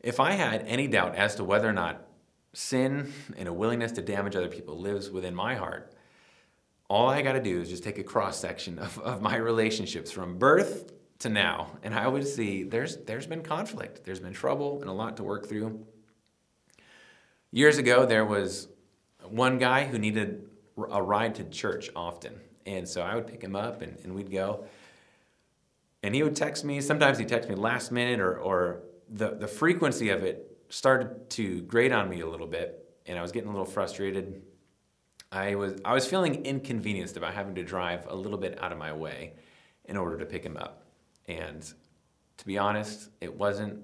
If 0.00 0.20
I 0.20 0.32
had 0.32 0.64
any 0.66 0.86
doubt 0.86 1.14
as 1.14 1.34
to 1.36 1.44
whether 1.44 1.68
or 1.68 1.72
not 1.72 2.06
sin 2.52 3.12
and 3.36 3.48
a 3.48 3.52
willingness 3.52 3.92
to 3.92 4.02
damage 4.02 4.36
other 4.36 4.48
people 4.48 4.78
lives 4.78 5.10
within 5.10 5.34
my 5.34 5.54
heart, 5.54 5.94
all 6.88 7.08
I 7.08 7.22
got 7.22 7.32
to 7.32 7.42
do 7.42 7.60
is 7.60 7.70
just 7.70 7.82
take 7.82 7.98
a 7.98 8.04
cross 8.04 8.38
section 8.38 8.78
of, 8.78 8.98
of 8.98 9.22
my 9.22 9.36
relationships 9.36 10.10
from 10.10 10.38
birth 10.38 10.92
to 11.20 11.28
now. 11.28 11.68
And 11.82 11.94
I 11.94 12.06
would 12.06 12.26
see 12.26 12.62
there's, 12.62 12.98
there's 12.98 13.26
been 13.26 13.42
conflict, 13.42 14.04
there's 14.04 14.20
been 14.20 14.34
trouble, 14.34 14.80
and 14.80 14.90
a 14.90 14.92
lot 14.92 15.16
to 15.16 15.22
work 15.22 15.48
through. 15.48 15.86
Years 17.50 17.78
ago, 17.78 18.04
there 18.04 18.24
was 18.24 18.68
one 19.22 19.58
guy 19.58 19.84
who 19.84 19.98
needed 19.98 20.48
a 20.90 21.02
ride 21.02 21.36
to 21.36 21.44
church 21.44 21.88
often. 21.96 22.38
And 22.66 22.88
so 22.88 23.02
I 23.02 23.14
would 23.14 23.26
pick 23.26 23.42
him 23.42 23.56
up 23.56 23.82
and, 23.82 23.96
and 24.04 24.14
we'd 24.14 24.30
go. 24.30 24.64
And 26.02 26.14
he 26.14 26.22
would 26.22 26.36
text 26.36 26.64
me. 26.64 26.80
Sometimes 26.80 27.18
he'd 27.18 27.28
text 27.28 27.48
me 27.48 27.54
last 27.54 27.90
minute, 27.90 28.20
or, 28.20 28.38
or 28.38 28.82
the, 29.08 29.30
the 29.30 29.48
frequency 29.48 30.10
of 30.10 30.22
it 30.22 30.58
started 30.68 31.30
to 31.30 31.62
grate 31.62 31.92
on 31.92 32.08
me 32.08 32.20
a 32.20 32.26
little 32.26 32.46
bit. 32.46 32.80
And 33.06 33.18
I 33.18 33.22
was 33.22 33.32
getting 33.32 33.48
a 33.48 33.52
little 33.52 33.66
frustrated. 33.66 34.42
I 35.30 35.54
was, 35.54 35.74
I 35.84 35.94
was 35.94 36.06
feeling 36.06 36.44
inconvenienced 36.44 37.16
about 37.16 37.34
having 37.34 37.54
to 37.56 37.64
drive 37.64 38.06
a 38.06 38.14
little 38.14 38.38
bit 38.38 38.62
out 38.62 38.72
of 38.72 38.78
my 38.78 38.92
way 38.92 39.34
in 39.86 39.96
order 39.96 40.18
to 40.18 40.26
pick 40.26 40.44
him 40.44 40.56
up. 40.56 40.84
And 41.26 41.62
to 42.36 42.46
be 42.46 42.58
honest, 42.58 43.10
it 43.20 43.34
wasn't 43.34 43.82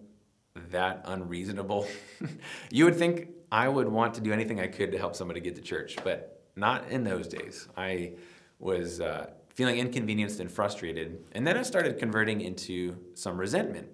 that 0.71 1.03
unreasonable. 1.07 1.87
you 2.71 2.85
would 2.85 2.97
think 2.97 3.29
I 3.53 3.69
would 3.69 3.89
want 3.89 4.15
to 4.15 4.21
do 4.21 4.33
anything 4.33 4.61
I 4.61 4.67
could 4.67 4.93
to 4.93 4.99
help 4.99 5.17
somebody 5.17 5.41
get 5.41 5.57
to 5.57 5.63
church, 5.63 5.97
but 6.05 6.43
not 6.57 6.89
in 6.91 7.05
those 7.05 7.29
days. 7.29 7.69
I 7.77 8.13
was 8.61 9.00
uh, 9.00 9.31
feeling 9.55 9.79
inconvenienced 9.79 10.38
and 10.38 10.50
frustrated. 10.50 11.25
And 11.33 11.47
then 11.47 11.57
I 11.57 11.62
started 11.62 11.99
converting 11.99 12.40
into 12.40 12.97
some 13.14 13.37
resentment. 13.38 13.88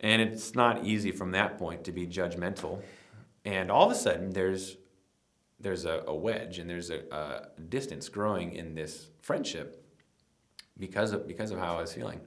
And 0.00 0.20
it's 0.20 0.54
not 0.54 0.84
easy 0.84 1.12
from 1.12 1.30
that 1.30 1.58
point 1.58 1.84
to 1.84 1.92
be 1.92 2.06
judgmental. 2.06 2.82
And 3.44 3.70
all 3.70 3.86
of 3.86 3.92
a 3.92 3.94
sudden, 3.94 4.30
there's 4.30 4.76
there's 5.60 5.84
a, 5.84 6.02
a 6.08 6.14
wedge 6.14 6.58
and 6.58 6.68
there's 6.68 6.90
a, 6.90 7.02
a, 7.12 7.62
distance 7.68 8.08
growing 8.08 8.52
in 8.52 8.74
this 8.74 9.10
friendship 9.20 9.86
because 10.76 11.12
of 11.12 11.28
because 11.28 11.52
of 11.52 11.58
how 11.58 11.76
I 11.76 11.82
was 11.82 11.92
feeling. 11.92 12.20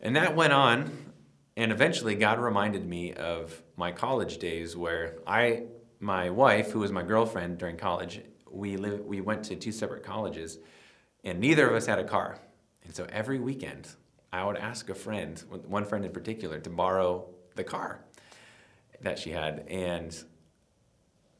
And 0.00 0.16
that 0.16 0.36
went 0.36 0.52
on, 0.52 0.90
and 1.56 1.72
eventually 1.72 2.14
God 2.14 2.38
reminded 2.38 2.86
me 2.86 3.14
of 3.14 3.62
my 3.76 3.92
college 3.92 4.38
days 4.38 4.76
where 4.76 5.16
I 5.26 5.64
my 6.00 6.28
wife, 6.28 6.72
who 6.72 6.80
was 6.80 6.92
my 6.92 7.02
girlfriend 7.02 7.58
during 7.58 7.76
college, 7.76 8.20
we 8.52 8.76
live, 8.76 9.00
we 9.00 9.20
went 9.20 9.44
to 9.44 9.56
two 9.56 9.72
separate 9.72 10.02
colleges, 10.02 10.58
and 11.24 11.40
neither 11.40 11.68
of 11.68 11.74
us 11.74 11.86
had 11.86 11.98
a 11.98 12.04
car. 12.04 12.38
And 12.84 12.94
so 12.94 13.06
every 13.10 13.38
weekend, 13.38 13.88
I 14.32 14.44
would 14.44 14.56
ask 14.56 14.88
a 14.88 14.94
friend, 14.94 15.42
one 15.66 15.84
friend 15.84 16.04
in 16.04 16.12
particular, 16.12 16.58
to 16.60 16.70
borrow 16.70 17.26
the 17.54 17.64
car 17.64 18.04
that 19.02 19.18
she 19.18 19.30
had, 19.30 19.66
and 19.68 20.16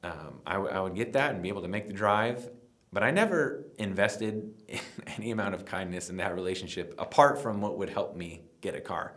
um, 0.03 0.41
I, 0.47 0.55
w- 0.55 0.71
I 0.71 0.81
would 0.81 0.95
get 0.95 1.13
that 1.13 1.33
and 1.33 1.43
be 1.43 1.49
able 1.49 1.63
to 1.63 1.69
make 1.69 1.87
the 1.87 1.93
drive. 1.93 2.49
But 2.93 3.03
I 3.03 3.11
never 3.11 3.65
invested 3.79 4.53
in 4.69 4.81
any 5.17 5.31
amount 5.31 5.55
of 5.55 5.65
kindness 5.65 6.11
in 6.11 6.17
that 6.19 6.35
relationship 6.35 6.95
apart 6.99 7.41
from 7.41 7.61
what 7.61 7.79
would 7.79 7.89
help 7.89 8.17
me 8.17 8.43
get 8.61 8.75
a 8.75 8.81
car. 8.81 9.15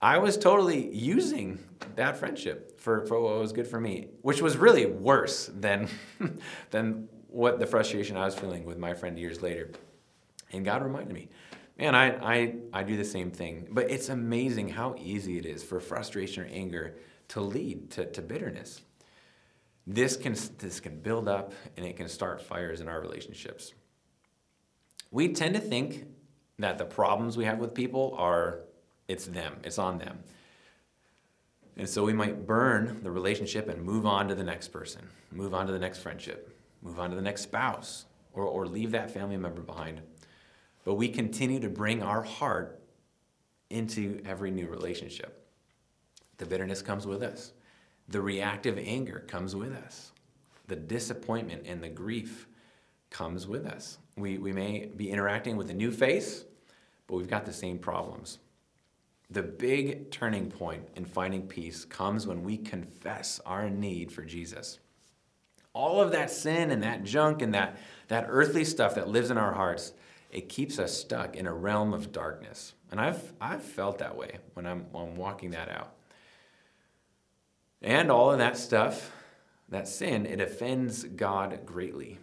I 0.00 0.18
was 0.18 0.36
totally 0.36 0.94
using 0.94 1.58
that 1.96 2.16
friendship 2.16 2.80
for, 2.80 3.04
for 3.06 3.20
what 3.20 3.38
was 3.38 3.52
good 3.52 3.66
for 3.66 3.80
me, 3.80 4.08
which 4.22 4.40
was 4.40 4.56
really 4.56 4.86
worse 4.86 5.50
than, 5.52 5.88
than 6.70 7.08
what 7.28 7.58
the 7.58 7.66
frustration 7.66 8.16
I 8.16 8.24
was 8.24 8.34
feeling 8.34 8.64
with 8.64 8.78
my 8.78 8.94
friend 8.94 9.18
years 9.18 9.42
later. 9.42 9.70
And 10.52 10.64
God 10.64 10.82
reminded 10.82 11.12
me, 11.12 11.28
man, 11.76 11.94
I, 11.94 12.34
I, 12.34 12.54
I 12.72 12.82
do 12.84 12.96
the 12.96 13.04
same 13.04 13.30
thing. 13.30 13.68
But 13.70 13.90
it's 13.90 14.08
amazing 14.08 14.68
how 14.68 14.94
easy 14.98 15.36
it 15.36 15.46
is 15.46 15.64
for 15.64 15.80
frustration 15.80 16.44
or 16.44 16.46
anger 16.46 16.96
to 17.28 17.40
lead 17.40 17.90
to, 17.92 18.06
to 18.06 18.22
bitterness. 18.22 18.82
This 19.86 20.16
can, 20.16 20.36
this 20.58 20.80
can 20.80 21.00
build 21.00 21.28
up 21.28 21.52
and 21.76 21.84
it 21.84 21.96
can 21.96 22.08
start 22.08 22.40
fires 22.40 22.80
in 22.80 22.88
our 22.88 23.00
relationships. 23.00 23.74
We 25.10 25.32
tend 25.32 25.54
to 25.54 25.60
think 25.60 26.06
that 26.58 26.78
the 26.78 26.84
problems 26.84 27.36
we 27.36 27.46
have 27.46 27.58
with 27.58 27.74
people 27.74 28.14
are 28.18 28.60
it's 29.08 29.26
them, 29.26 29.56
it's 29.64 29.78
on 29.78 29.98
them. 29.98 30.18
And 31.76 31.88
so 31.88 32.04
we 32.04 32.12
might 32.12 32.46
burn 32.46 33.00
the 33.02 33.10
relationship 33.10 33.68
and 33.68 33.82
move 33.82 34.04
on 34.04 34.28
to 34.28 34.34
the 34.34 34.44
next 34.44 34.68
person, 34.68 35.08
move 35.30 35.54
on 35.54 35.66
to 35.66 35.72
the 35.72 35.78
next 35.78 35.98
friendship, 35.98 36.54
move 36.82 36.98
on 36.98 37.10
to 37.10 37.16
the 37.16 37.22
next 37.22 37.42
spouse, 37.42 38.04
or, 38.32 38.44
or 38.44 38.66
leave 38.66 38.90
that 38.90 39.10
family 39.10 39.36
member 39.36 39.62
behind. 39.62 40.00
But 40.84 40.94
we 40.94 41.08
continue 41.08 41.60
to 41.60 41.68
bring 41.68 42.02
our 42.02 42.22
heart 42.22 42.80
into 43.70 44.20
every 44.26 44.50
new 44.50 44.66
relationship. 44.66 45.46
The 46.38 46.46
bitterness 46.46 46.82
comes 46.82 47.06
with 47.06 47.22
us, 47.22 47.52
the 48.08 48.20
reactive 48.20 48.78
anger 48.78 49.24
comes 49.28 49.54
with 49.54 49.72
us, 49.72 50.12
the 50.66 50.76
disappointment 50.76 51.64
and 51.66 51.82
the 51.82 51.88
grief 51.88 52.48
comes 53.10 53.46
with 53.46 53.66
us. 53.66 53.98
We, 54.16 54.38
we 54.38 54.52
may 54.52 54.86
be 54.86 55.10
interacting 55.10 55.56
with 55.56 55.70
a 55.70 55.74
new 55.74 55.92
face, 55.92 56.44
but 57.06 57.16
we've 57.16 57.28
got 57.28 57.46
the 57.46 57.52
same 57.52 57.78
problems. 57.78 58.38
The 59.30 59.42
big 59.42 60.10
turning 60.10 60.50
point 60.50 60.88
in 60.96 61.04
finding 61.04 61.46
peace 61.46 61.84
comes 61.84 62.26
when 62.26 62.42
we 62.42 62.56
confess 62.56 63.40
our 63.44 63.68
need 63.68 64.10
for 64.10 64.22
Jesus. 64.22 64.78
All 65.74 66.00
of 66.00 66.12
that 66.12 66.30
sin 66.30 66.70
and 66.70 66.82
that 66.82 67.04
junk 67.04 67.42
and 67.42 67.52
that, 67.54 67.78
that 68.08 68.26
earthly 68.28 68.64
stuff 68.64 68.94
that 68.94 69.08
lives 69.08 69.30
in 69.30 69.36
our 69.36 69.52
hearts, 69.52 69.92
it 70.30 70.48
keeps 70.48 70.78
us 70.78 70.96
stuck 70.96 71.36
in 71.36 71.46
a 71.46 71.52
realm 71.52 71.92
of 71.92 72.10
darkness. 72.10 72.72
And 72.90 73.00
I've, 73.00 73.32
I've 73.40 73.62
felt 73.62 73.98
that 73.98 74.16
way 74.16 74.38
when 74.54 74.66
I'm, 74.66 74.86
when 74.92 75.08
I'm 75.08 75.16
walking 75.16 75.50
that 75.50 75.68
out. 75.68 75.92
And 77.82 78.10
all 78.10 78.30
of 78.30 78.38
that 78.38 78.56
stuff, 78.56 79.12
that 79.68 79.86
sin, 79.86 80.26
it 80.26 80.40
offends 80.40 81.04
God 81.04 81.60
greatly. 81.66 82.18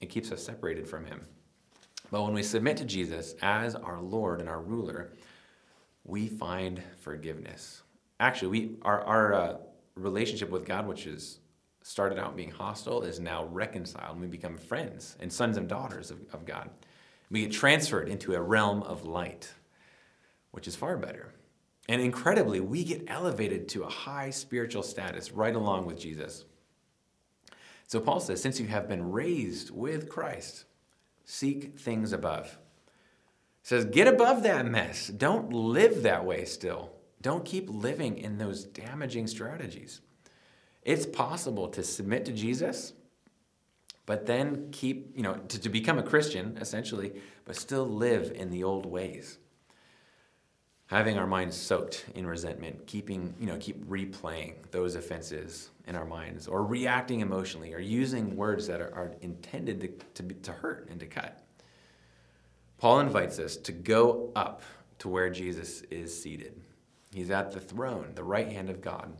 It 0.00 0.10
keeps 0.10 0.30
us 0.30 0.44
separated 0.44 0.86
from 0.86 1.06
Him. 1.06 1.22
But 2.10 2.22
when 2.22 2.34
we 2.34 2.42
submit 2.42 2.76
to 2.78 2.84
Jesus 2.84 3.34
as 3.40 3.74
our 3.74 4.00
Lord 4.00 4.40
and 4.40 4.48
our 4.48 4.60
ruler, 4.60 5.12
we 6.04 6.28
find 6.28 6.82
forgiveness. 6.98 7.82
Actually, 8.18 8.48
we 8.48 8.76
our, 8.82 9.00
our 9.02 9.34
uh, 9.34 9.56
relationship 9.94 10.50
with 10.50 10.64
God, 10.64 10.86
which 10.86 11.06
is 11.06 11.40
started 11.82 12.18
out 12.18 12.36
being 12.36 12.50
hostile, 12.50 13.02
is 13.02 13.20
now 13.20 13.44
reconciled, 13.46 14.12
and 14.12 14.20
we 14.20 14.26
become 14.26 14.56
friends 14.56 15.16
and 15.20 15.32
sons 15.32 15.56
and 15.56 15.68
daughters 15.68 16.10
of, 16.10 16.18
of 16.32 16.44
God. 16.44 16.70
We 17.30 17.42
get 17.42 17.52
transferred 17.52 18.08
into 18.08 18.34
a 18.34 18.40
realm 18.40 18.82
of 18.82 19.04
light, 19.04 19.52
which 20.50 20.66
is 20.66 20.76
far 20.76 20.96
better. 20.96 21.32
And 21.88 22.00
incredibly, 22.00 22.60
we 22.60 22.84
get 22.84 23.04
elevated 23.08 23.68
to 23.70 23.84
a 23.84 23.88
high 23.88 24.30
spiritual 24.30 24.82
status 24.82 25.32
right 25.32 25.54
along 25.54 25.86
with 25.86 25.98
Jesus. 25.98 26.44
So 27.86 27.98
Paul 27.98 28.20
says, 28.20 28.40
since 28.40 28.60
you 28.60 28.66
have 28.66 28.88
been 28.88 29.10
raised 29.10 29.70
with 29.70 30.08
Christ, 30.08 30.66
seek 31.24 31.78
things 31.78 32.12
above 32.12 32.56
says, 33.62 33.84
get 33.84 34.08
above 34.08 34.42
that 34.42 34.66
mess. 34.66 35.08
Don't 35.08 35.52
live 35.52 36.02
that 36.02 36.24
way 36.24 36.44
still. 36.44 36.92
Don't 37.20 37.44
keep 37.44 37.68
living 37.68 38.18
in 38.18 38.38
those 38.38 38.64
damaging 38.64 39.26
strategies. 39.26 40.00
It's 40.82 41.04
possible 41.04 41.68
to 41.68 41.82
submit 41.82 42.24
to 42.24 42.32
Jesus, 42.32 42.94
but 44.06 44.26
then 44.26 44.70
keep, 44.72 45.12
you 45.14 45.22
know, 45.22 45.34
to, 45.34 45.60
to 45.60 45.68
become 45.68 45.98
a 45.98 46.02
Christian, 46.02 46.56
essentially, 46.60 47.12
but 47.44 47.56
still 47.56 47.86
live 47.86 48.32
in 48.34 48.50
the 48.50 48.64
old 48.64 48.86
ways. 48.86 49.38
Having 50.86 51.18
our 51.18 51.26
minds 51.26 51.56
soaked 51.56 52.06
in 52.14 52.26
resentment, 52.26 52.86
keeping, 52.86 53.34
you 53.38 53.46
know, 53.46 53.56
keep 53.58 53.84
replaying 53.84 54.54
those 54.72 54.96
offenses 54.96 55.70
in 55.86 55.94
our 55.94 56.06
minds, 56.06 56.48
or 56.48 56.64
reacting 56.64 57.20
emotionally, 57.20 57.74
or 57.74 57.78
using 57.78 58.34
words 58.34 58.66
that 58.66 58.80
are, 58.80 58.92
are 58.94 59.12
intended 59.20 59.80
to, 59.82 59.88
to, 60.14 60.22
be, 60.22 60.34
to 60.36 60.50
hurt 60.50 60.88
and 60.90 60.98
to 60.98 61.06
cut. 61.06 61.42
Paul 62.80 63.00
invites 63.00 63.38
us 63.38 63.58
to 63.58 63.72
go 63.72 64.32
up 64.34 64.62
to 65.00 65.10
where 65.10 65.28
Jesus 65.28 65.82
is 65.90 66.18
seated. 66.18 66.58
He's 67.12 67.30
at 67.30 67.52
the 67.52 67.60
throne, 67.60 68.12
the 68.14 68.24
right 68.24 68.50
hand 68.50 68.70
of 68.70 68.80
God. 68.80 69.12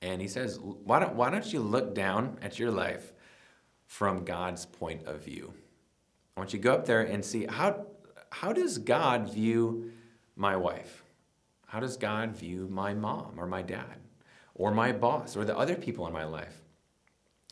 And 0.00 0.20
he 0.20 0.26
says, 0.26 0.58
why 0.58 0.98
don't, 0.98 1.14
why 1.14 1.30
don't 1.30 1.52
you 1.52 1.60
look 1.60 1.94
down 1.94 2.38
at 2.42 2.58
your 2.58 2.72
life 2.72 3.12
from 3.86 4.24
God's 4.24 4.66
point 4.66 5.06
of 5.06 5.24
view? 5.24 5.54
I 6.36 6.40
want 6.40 6.52
you 6.52 6.58
to 6.58 6.64
go 6.64 6.74
up 6.74 6.84
there 6.84 7.02
and 7.02 7.24
see 7.24 7.46
how, 7.46 7.86
how 8.30 8.52
does 8.52 8.76
God 8.76 9.32
view 9.32 9.92
my 10.34 10.56
wife? 10.56 11.04
How 11.68 11.78
does 11.78 11.96
God 11.96 12.36
view 12.36 12.66
my 12.68 12.92
mom 12.92 13.34
or 13.38 13.46
my 13.46 13.62
dad 13.62 14.00
or 14.56 14.72
my 14.72 14.90
boss 14.90 15.36
or 15.36 15.44
the 15.44 15.56
other 15.56 15.76
people 15.76 16.08
in 16.08 16.12
my 16.12 16.24
life? 16.24 16.60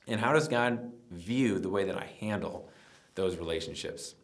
And 0.09 0.21
how 0.21 0.33
does 0.33 0.49
God 0.49 0.91
view 1.13 1.61
the 1.61 1.71
way 1.71 1.85
that 1.85 1.97
I 1.97 2.09
handle 2.19 2.69
those 3.15 3.37
relationships? 3.37 4.17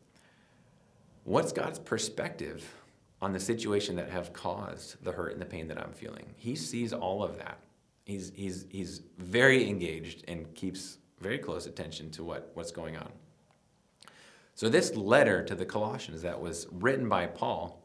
What's 1.27 1.51
God's 1.51 1.81
perspective 1.81 2.73
on 3.21 3.33
the 3.33 3.41
situation 3.41 3.97
that 3.97 4.11
have 4.11 4.33
caused 4.33 5.03
the 5.03 5.11
hurt 5.11 5.33
and 5.33 5.43
the 5.43 5.47
pain 5.47 5.67
that 5.67 5.77
I'm 5.77 5.93
feeling? 5.93 6.33
He 6.37 6.55
sees 6.55 6.93
all 6.93 7.21
of 7.21 7.37
that. 7.39 7.59
He's, 8.05 8.31
he's, 8.37 8.65
he's 8.71 9.03
very 9.19 9.69
engaged 9.69 10.23
and 10.29 10.55
keeps 10.55 10.99
very 11.21 11.39
close 11.39 11.67
attention 11.67 12.13
to 12.13 12.23
what, 12.23 12.53
what's 12.55 12.71
going 12.71 12.97
on. 12.97 13.11
So, 14.55 14.69
this 14.69 14.95
letter 14.95 15.43
to 15.43 15.57
the 15.57 15.67
Colossians 15.67 16.23
that 16.23 16.41
was 16.41 16.69
written 16.71 17.09
by 17.09 17.27
Paul, 17.27 17.83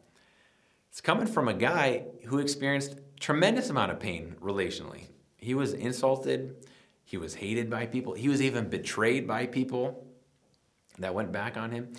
it's 0.91 1.01
coming 1.01 1.25
from 1.25 1.47
a 1.47 1.55
guy 1.55 2.03
who 2.25 2.37
experienced 2.37 2.99
tremendous 3.19 3.71
amount 3.71 3.91
of 3.91 3.99
pain 3.99 4.35
relationally. 4.39 5.05
He 5.37 5.55
was 5.55 5.73
insulted, 5.73 6.67
He 7.03 7.17
was 7.17 7.33
hated 7.33 7.71
by 7.71 7.87
people. 7.87 8.13
He 8.13 8.29
was 8.29 8.39
even 8.39 8.69
betrayed 8.69 9.27
by 9.27 9.47
people 9.47 10.05
that 10.99 11.15
went 11.15 11.31
back 11.31 11.57
on 11.57 11.71
him. 11.71 11.93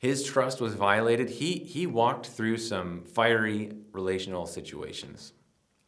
His 0.00 0.24
trust 0.24 0.62
was 0.62 0.72
violated. 0.74 1.28
He, 1.28 1.58
he 1.58 1.86
walked 1.86 2.26
through 2.26 2.56
some 2.56 3.02
fiery 3.02 3.72
relational 3.92 4.46
situations. 4.46 5.34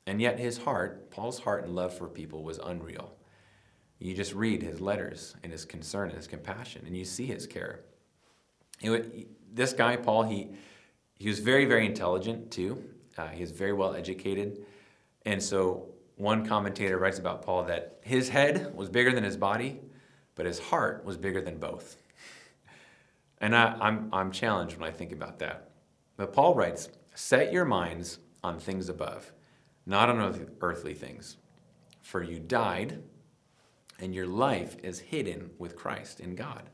And 0.06 0.20
yet, 0.20 0.38
his 0.38 0.58
heart, 0.58 1.10
Paul's 1.10 1.38
heart 1.38 1.64
and 1.64 1.74
love 1.74 1.96
for 1.96 2.08
people, 2.08 2.44
was 2.44 2.58
unreal. 2.58 3.16
You 3.98 4.12
just 4.14 4.34
read 4.34 4.62
his 4.62 4.82
letters 4.82 5.34
and 5.42 5.50
his 5.50 5.64
concern 5.64 6.08
and 6.08 6.16
his 6.18 6.26
compassion, 6.26 6.82
and 6.86 6.94
you 6.94 7.06
see 7.06 7.24
his 7.24 7.46
care. 7.46 7.84
this 9.50 9.72
guy, 9.72 9.96
Paul, 9.96 10.24
he, 10.24 10.50
he 11.14 11.28
was 11.30 11.38
very, 11.38 11.64
very 11.64 11.86
intelligent 11.86 12.50
too. 12.50 12.84
Uh, 13.16 13.28
he 13.28 13.40
was 13.40 13.52
very 13.52 13.72
well 13.72 13.94
educated. 13.94 14.66
And 15.24 15.42
so, 15.42 15.86
one 16.16 16.44
commentator 16.44 16.98
writes 16.98 17.18
about 17.18 17.40
Paul 17.40 17.64
that 17.64 18.00
his 18.02 18.28
head 18.28 18.74
was 18.74 18.90
bigger 18.90 19.12
than 19.12 19.24
his 19.24 19.38
body, 19.38 19.80
but 20.34 20.44
his 20.44 20.58
heart 20.58 21.02
was 21.06 21.16
bigger 21.16 21.40
than 21.40 21.56
both. 21.56 21.96
And 23.42 23.56
I, 23.56 23.76
I'm, 23.80 24.08
I'm 24.12 24.30
challenged 24.30 24.78
when 24.78 24.88
I 24.88 24.92
think 24.92 25.12
about 25.12 25.40
that. 25.40 25.72
But 26.16 26.32
Paul 26.32 26.54
writes, 26.54 26.88
Set 27.14 27.52
your 27.52 27.64
minds 27.64 28.20
on 28.42 28.58
things 28.58 28.88
above, 28.88 29.32
not 29.84 30.08
on 30.08 30.48
earthly 30.60 30.94
things. 30.94 31.36
For 32.00 32.22
you 32.22 32.38
died, 32.38 33.02
and 33.98 34.14
your 34.14 34.26
life 34.26 34.76
is 34.82 35.00
hidden 35.00 35.50
with 35.58 35.76
Christ 35.76 36.20
in 36.20 36.36
God. 36.36 36.70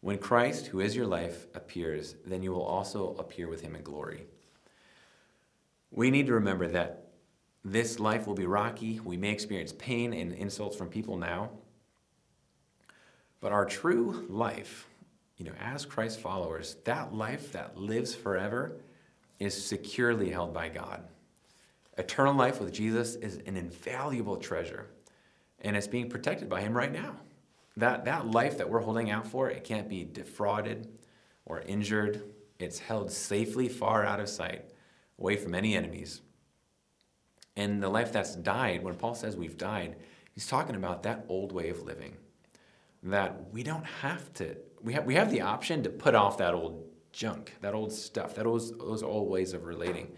When 0.00 0.18
Christ, 0.18 0.66
who 0.66 0.80
is 0.80 0.94
your 0.94 1.06
life, 1.06 1.46
appears, 1.54 2.16
then 2.26 2.42
you 2.42 2.52
will 2.52 2.62
also 2.62 3.16
appear 3.18 3.48
with 3.48 3.62
him 3.62 3.74
in 3.74 3.82
glory. 3.82 4.26
We 5.90 6.10
need 6.10 6.26
to 6.26 6.34
remember 6.34 6.68
that 6.68 7.06
this 7.64 7.98
life 7.98 8.26
will 8.26 8.34
be 8.34 8.46
rocky. 8.46 9.00
We 9.00 9.16
may 9.16 9.30
experience 9.30 9.72
pain 9.72 10.12
and 10.12 10.32
insults 10.32 10.76
from 10.76 10.88
people 10.88 11.16
now. 11.16 11.50
But 13.40 13.52
our 13.52 13.64
true 13.64 14.26
life 14.28 14.86
you 15.36 15.44
know, 15.44 15.52
as 15.60 15.84
Christ 15.84 16.20
followers, 16.20 16.76
that 16.84 17.14
life 17.14 17.52
that 17.52 17.76
lives 17.76 18.14
forever 18.14 18.72
is 19.38 19.66
securely 19.66 20.30
held 20.30 20.54
by 20.54 20.68
God. 20.68 21.02
Eternal 21.98 22.34
life 22.34 22.60
with 22.60 22.72
Jesus 22.72 23.14
is 23.16 23.36
an 23.46 23.56
invaluable 23.56 24.36
treasure, 24.36 24.86
and 25.60 25.76
it's 25.76 25.86
being 25.86 26.08
protected 26.08 26.48
by 26.48 26.60
Him 26.60 26.74
right 26.76 26.92
now. 26.92 27.16
That, 27.76 28.06
that 28.06 28.30
life 28.30 28.56
that 28.58 28.70
we're 28.70 28.80
holding 28.80 29.10
out 29.10 29.26
for, 29.26 29.50
it 29.50 29.64
can't 29.64 29.88
be 29.88 30.04
defrauded 30.04 30.88
or 31.44 31.60
injured. 31.60 32.22
It's 32.58 32.78
held 32.78 33.10
safely 33.10 33.68
far 33.68 34.04
out 34.04 34.20
of 34.20 34.30
sight, 34.30 34.70
away 35.18 35.36
from 35.36 35.54
any 35.54 35.76
enemies. 35.76 36.22
And 37.56 37.82
the 37.82 37.88
life 37.88 38.12
that's 38.12 38.36
died, 38.36 38.82
when 38.82 38.94
Paul 38.94 39.14
says 39.14 39.36
we've 39.36 39.58
died, 39.58 39.96
he's 40.32 40.46
talking 40.46 40.76
about 40.76 41.02
that 41.02 41.24
old 41.28 41.52
way 41.52 41.68
of 41.68 41.82
living. 41.82 42.16
That 43.02 43.52
we 43.52 43.62
don't 43.62 43.84
have 43.84 44.32
to 44.34 44.56
we 44.82 44.92
have 44.94 45.04
we 45.04 45.14
have 45.14 45.30
the 45.30 45.42
option 45.42 45.82
to 45.82 45.90
put 45.90 46.14
off 46.14 46.38
that 46.38 46.54
old 46.54 46.84
junk, 47.12 47.54
that 47.60 47.74
old 47.74 47.92
stuff, 47.92 48.34
that 48.34 48.44
those 48.44 48.76
those 48.78 49.02
old 49.02 49.30
ways 49.30 49.52
of 49.52 49.64
relating, 49.64 50.12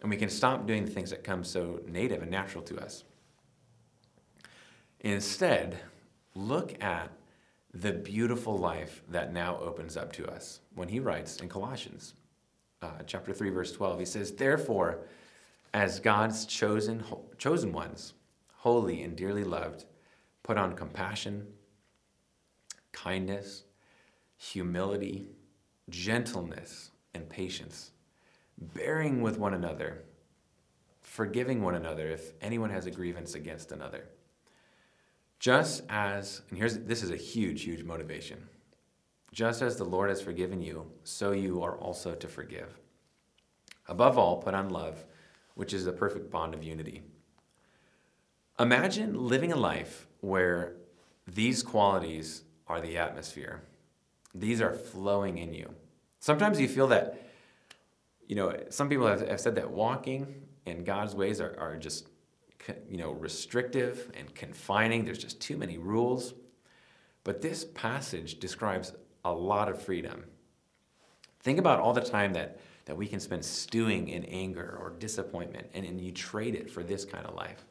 and 0.00 0.10
we 0.10 0.16
can 0.16 0.28
stop 0.28 0.66
doing 0.66 0.84
the 0.84 0.90
things 0.90 1.10
that 1.10 1.24
come 1.24 1.44
so 1.44 1.80
native 1.86 2.22
and 2.22 2.30
natural 2.30 2.62
to 2.64 2.78
us. 2.78 3.04
Instead, 5.00 5.78
look 6.34 6.82
at 6.82 7.10
the 7.72 7.92
beautiful 7.92 8.56
life 8.56 9.02
that 9.08 9.32
now 9.32 9.58
opens 9.58 9.96
up 9.96 10.12
to 10.12 10.26
us 10.26 10.60
when 10.74 10.88
he 10.88 11.00
writes 11.00 11.38
in 11.38 11.48
Colossians 11.48 12.14
uh, 12.84 13.02
chapter 13.06 13.32
3 13.32 13.50
verse 13.50 13.72
12 13.72 13.98
he 13.98 14.04
says 14.04 14.32
therefore 14.32 15.00
as 15.72 15.98
God's 15.98 16.46
chosen 16.46 17.02
chosen 17.38 17.72
ones 17.72 18.14
holy 18.52 19.02
and 19.02 19.16
dearly 19.16 19.42
loved 19.42 19.86
put 20.42 20.56
on 20.56 20.76
compassion 20.76 21.46
kindness 22.94 23.64
humility, 24.36 25.26
gentleness, 25.88 26.90
and 27.14 27.28
patience, 27.28 27.92
bearing 28.58 29.22
with 29.22 29.38
one 29.38 29.54
another, 29.54 30.04
forgiving 31.00 31.62
one 31.62 31.74
another 31.74 32.08
if 32.10 32.32
anyone 32.40 32.70
has 32.70 32.86
a 32.86 32.90
grievance 32.90 33.34
against 33.34 33.72
another. 33.72 34.08
Just 35.38 35.82
as, 35.88 36.42
and 36.48 36.58
here's 36.58 36.78
this 36.78 37.02
is 37.02 37.10
a 37.10 37.16
huge, 37.16 37.62
huge 37.62 37.84
motivation. 37.84 38.48
Just 39.32 39.62
as 39.62 39.76
the 39.76 39.84
Lord 39.84 40.10
has 40.10 40.22
forgiven 40.22 40.60
you, 40.60 40.90
so 41.02 41.32
you 41.32 41.62
are 41.62 41.76
also 41.76 42.14
to 42.14 42.28
forgive. 42.28 42.78
Above 43.88 44.16
all, 44.16 44.36
put 44.36 44.54
on 44.54 44.70
love, 44.70 45.04
which 45.54 45.74
is 45.74 45.84
the 45.84 45.92
perfect 45.92 46.30
bond 46.30 46.54
of 46.54 46.62
unity. 46.62 47.02
Imagine 48.58 49.26
living 49.26 49.52
a 49.52 49.56
life 49.56 50.06
where 50.20 50.76
these 51.26 51.62
qualities 51.62 52.42
are 52.66 52.80
the 52.80 52.96
atmosphere 52.96 53.62
these 54.34 54.60
are 54.60 54.72
flowing 54.72 55.38
in 55.38 55.54
you. 55.54 55.72
Sometimes 56.18 56.60
you 56.60 56.68
feel 56.68 56.88
that, 56.88 57.22
you 58.26 58.34
know, 58.34 58.56
some 58.70 58.88
people 58.88 59.06
have, 59.06 59.26
have 59.26 59.40
said 59.40 59.54
that 59.54 59.70
walking 59.70 60.42
in 60.66 60.84
God's 60.84 61.14
ways 61.14 61.40
are, 61.40 61.54
are 61.58 61.76
just, 61.76 62.08
you 62.88 62.96
know, 62.96 63.12
restrictive 63.12 64.10
and 64.18 64.34
confining. 64.34 65.04
There's 65.04 65.18
just 65.18 65.40
too 65.40 65.56
many 65.56 65.78
rules. 65.78 66.34
But 67.22 67.40
this 67.40 67.64
passage 67.74 68.40
describes 68.40 68.92
a 69.24 69.32
lot 69.32 69.68
of 69.68 69.80
freedom. 69.80 70.24
Think 71.40 71.58
about 71.58 71.78
all 71.78 71.92
the 71.92 72.00
time 72.00 72.32
that, 72.32 72.58
that 72.86 72.96
we 72.96 73.06
can 73.06 73.20
spend 73.20 73.44
stewing 73.44 74.08
in 74.08 74.24
anger 74.24 74.78
or 74.80 74.90
disappointment, 74.98 75.68
and, 75.74 75.86
and 75.86 76.00
you 76.00 76.10
trade 76.10 76.54
it 76.54 76.70
for 76.70 76.82
this 76.82 77.04
kind 77.04 77.26
of 77.26 77.34
life. 77.34 77.64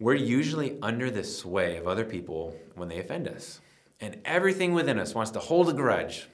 We're 0.00 0.14
usually 0.14 0.78
under 0.80 1.10
the 1.10 1.24
sway 1.24 1.76
of 1.76 1.88
other 1.88 2.04
people 2.04 2.54
when 2.74 2.88
they 2.88 2.98
offend 2.98 3.26
us 3.26 3.60
and 4.00 4.20
everything 4.24 4.72
within 4.72 4.98
us 4.98 5.14
wants 5.14 5.32
to 5.32 5.40
hold 5.40 5.68
a 5.68 5.72
grudge 5.72 6.28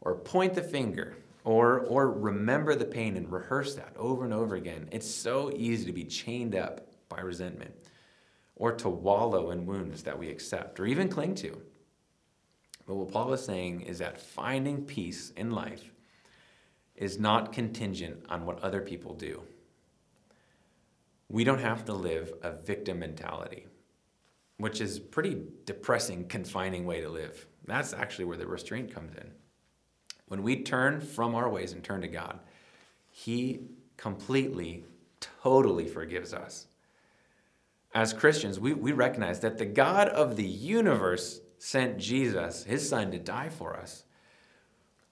or 0.00 0.14
point 0.14 0.54
the 0.54 0.62
finger 0.62 1.16
or, 1.44 1.80
or 1.80 2.10
remember 2.10 2.74
the 2.74 2.84
pain 2.84 3.16
and 3.16 3.32
rehearse 3.32 3.74
that 3.76 3.94
over 3.96 4.24
and 4.24 4.34
over 4.34 4.56
again. 4.56 4.88
It's 4.92 5.10
so 5.10 5.50
easy 5.56 5.86
to 5.86 5.92
be 5.92 6.04
chained 6.04 6.54
up 6.54 6.86
by 7.08 7.20
resentment 7.20 7.74
or 8.56 8.72
to 8.72 8.88
wallow 8.90 9.50
in 9.52 9.64
wounds 9.64 10.02
that 10.02 10.18
we 10.18 10.28
accept 10.28 10.78
or 10.78 10.86
even 10.86 11.08
cling 11.08 11.34
to. 11.36 11.58
But 12.86 12.96
what 12.96 13.12
Paul 13.12 13.32
is 13.32 13.44
saying 13.44 13.82
is 13.82 13.98
that 13.98 14.20
finding 14.20 14.84
peace 14.84 15.32
in 15.36 15.50
life 15.50 15.92
is 16.94 17.18
not 17.18 17.52
contingent 17.52 18.24
on 18.28 18.44
what 18.44 18.60
other 18.60 18.80
people 18.80 19.14
do. 19.14 19.42
We 21.28 21.44
don't 21.44 21.60
have 21.60 21.84
to 21.86 21.92
live 21.92 22.32
a 22.42 22.52
victim 22.52 23.00
mentality 23.00 23.66
which 24.58 24.80
is 24.80 24.98
pretty 24.98 25.40
depressing, 25.64 26.26
confining 26.26 26.84
way 26.84 27.00
to 27.00 27.08
live. 27.08 27.46
That's 27.64 27.92
actually 27.92 28.26
where 28.26 28.36
the 28.36 28.46
restraint 28.46 28.92
comes 28.92 29.14
in. 29.14 29.30
When 30.26 30.42
we 30.42 30.62
turn 30.62 31.00
from 31.00 31.34
our 31.34 31.48
ways 31.48 31.72
and 31.72 31.82
turn 31.82 32.02
to 32.02 32.08
God, 32.08 32.40
He 33.10 33.60
completely, 33.96 34.84
totally 35.42 35.86
forgives 35.86 36.34
us. 36.34 36.66
As 37.94 38.12
Christians, 38.12 38.60
we, 38.60 38.74
we 38.74 38.92
recognize 38.92 39.40
that 39.40 39.58
the 39.58 39.64
God 39.64 40.08
of 40.08 40.36
the 40.36 40.46
universe 40.46 41.40
sent 41.58 41.98
Jesus, 41.98 42.64
His 42.64 42.86
Son, 42.86 43.10
to 43.12 43.18
die 43.18 43.48
for 43.48 43.76
us. 43.76 44.04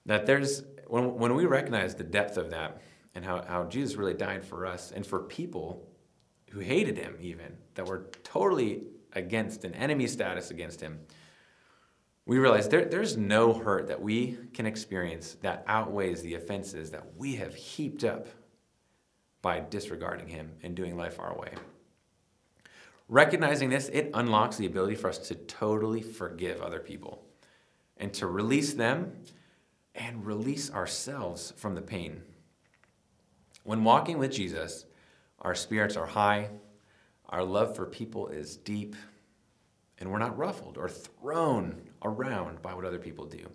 That 0.05 0.25
there's, 0.25 0.63
when, 0.87 1.15
when 1.15 1.35
we 1.35 1.45
recognize 1.45 1.95
the 1.95 2.03
depth 2.03 2.37
of 2.37 2.51
that 2.51 2.81
and 3.15 3.25
how, 3.25 3.43
how 3.47 3.63
Jesus 3.63 3.95
really 3.95 4.13
died 4.13 4.45
for 4.45 4.65
us 4.65 4.91
and 4.91 5.05
for 5.05 5.19
people 5.19 5.86
who 6.51 6.59
hated 6.59 6.97
Him, 6.97 7.15
even, 7.19 7.57
that 7.75 7.85
were 7.85 8.09
totally 8.23 8.83
against 9.13 9.63
an 9.63 9.73
enemy 9.73 10.07
status 10.07 10.51
against 10.51 10.81
him, 10.81 10.99
we 12.25 12.39
realize 12.39 12.67
there, 12.67 12.85
there's 12.85 13.17
no 13.17 13.53
hurt 13.53 13.87
that 13.87 14.01
we 14.01 14.37
can 14.53 14.65
experience 14.65 15.37
that 15.41 15.63
outweighs 15.67 16.21
the 16.21 16.35
offenses 16.35 16.91
that 16.91 17.15
we 17.17 17.35
have 17.35 17.55
heaped 17.55 18.03
up 18.03 18.27
by 19.41 19.59
disregarding 19.59 20.27
him 20.27 20.51
and 20.61 20.75
doing 20.75 20.97
life 20.97 21.19
our 21.19 21.37
way. 21.37 21.53
Recognizing 23.07 23.69
this, 23.69 23.87
it 23.89 24.11
unlocks 24.13 24.57
the 24.57 24.65
ability 24.65 24.95
for 24.95 25.07
us 25.07 25.17
to 25.29 25.35
totally 25.35 26.01
forgive 26.01 26.61
other 26.61 26.79
people 26.79 27.23
and 27.95 28.13
to 28.15 28.27
release 28.27 28.73
them 28.73 29.13
and 29.95 30.25
release 30.25 30.69
ourselves 30.71 31.53
from 31.55 31.75
the 31.75 31.81
pain. 31.81 32.21
When 33.63 33.85
walking 33.85 34.17
with 34.17 34.33
Jesus, 34.33 34.85
our 35.41 35.55
spirits 35.55 35.95
are 35.95 36.05
high, 36.05 36.49
our 37.29 37.43
love 37.43 37.75
for 37.75 37.85
people 37.85 38.27
is 38.27 38.57
deep, 38.57 38.95
and 39.99 40.11
we're 40.11 40.19
not 40.19 40.37
ruffled 40.37 40.77
or 40.77 40.89
thrown 40.89 41.81
around 42.03 42.61
by 42.61 42.73
what 42.73 42.85
other 42.85 42.99
people 42.99 43.25
do. 43.25 43.49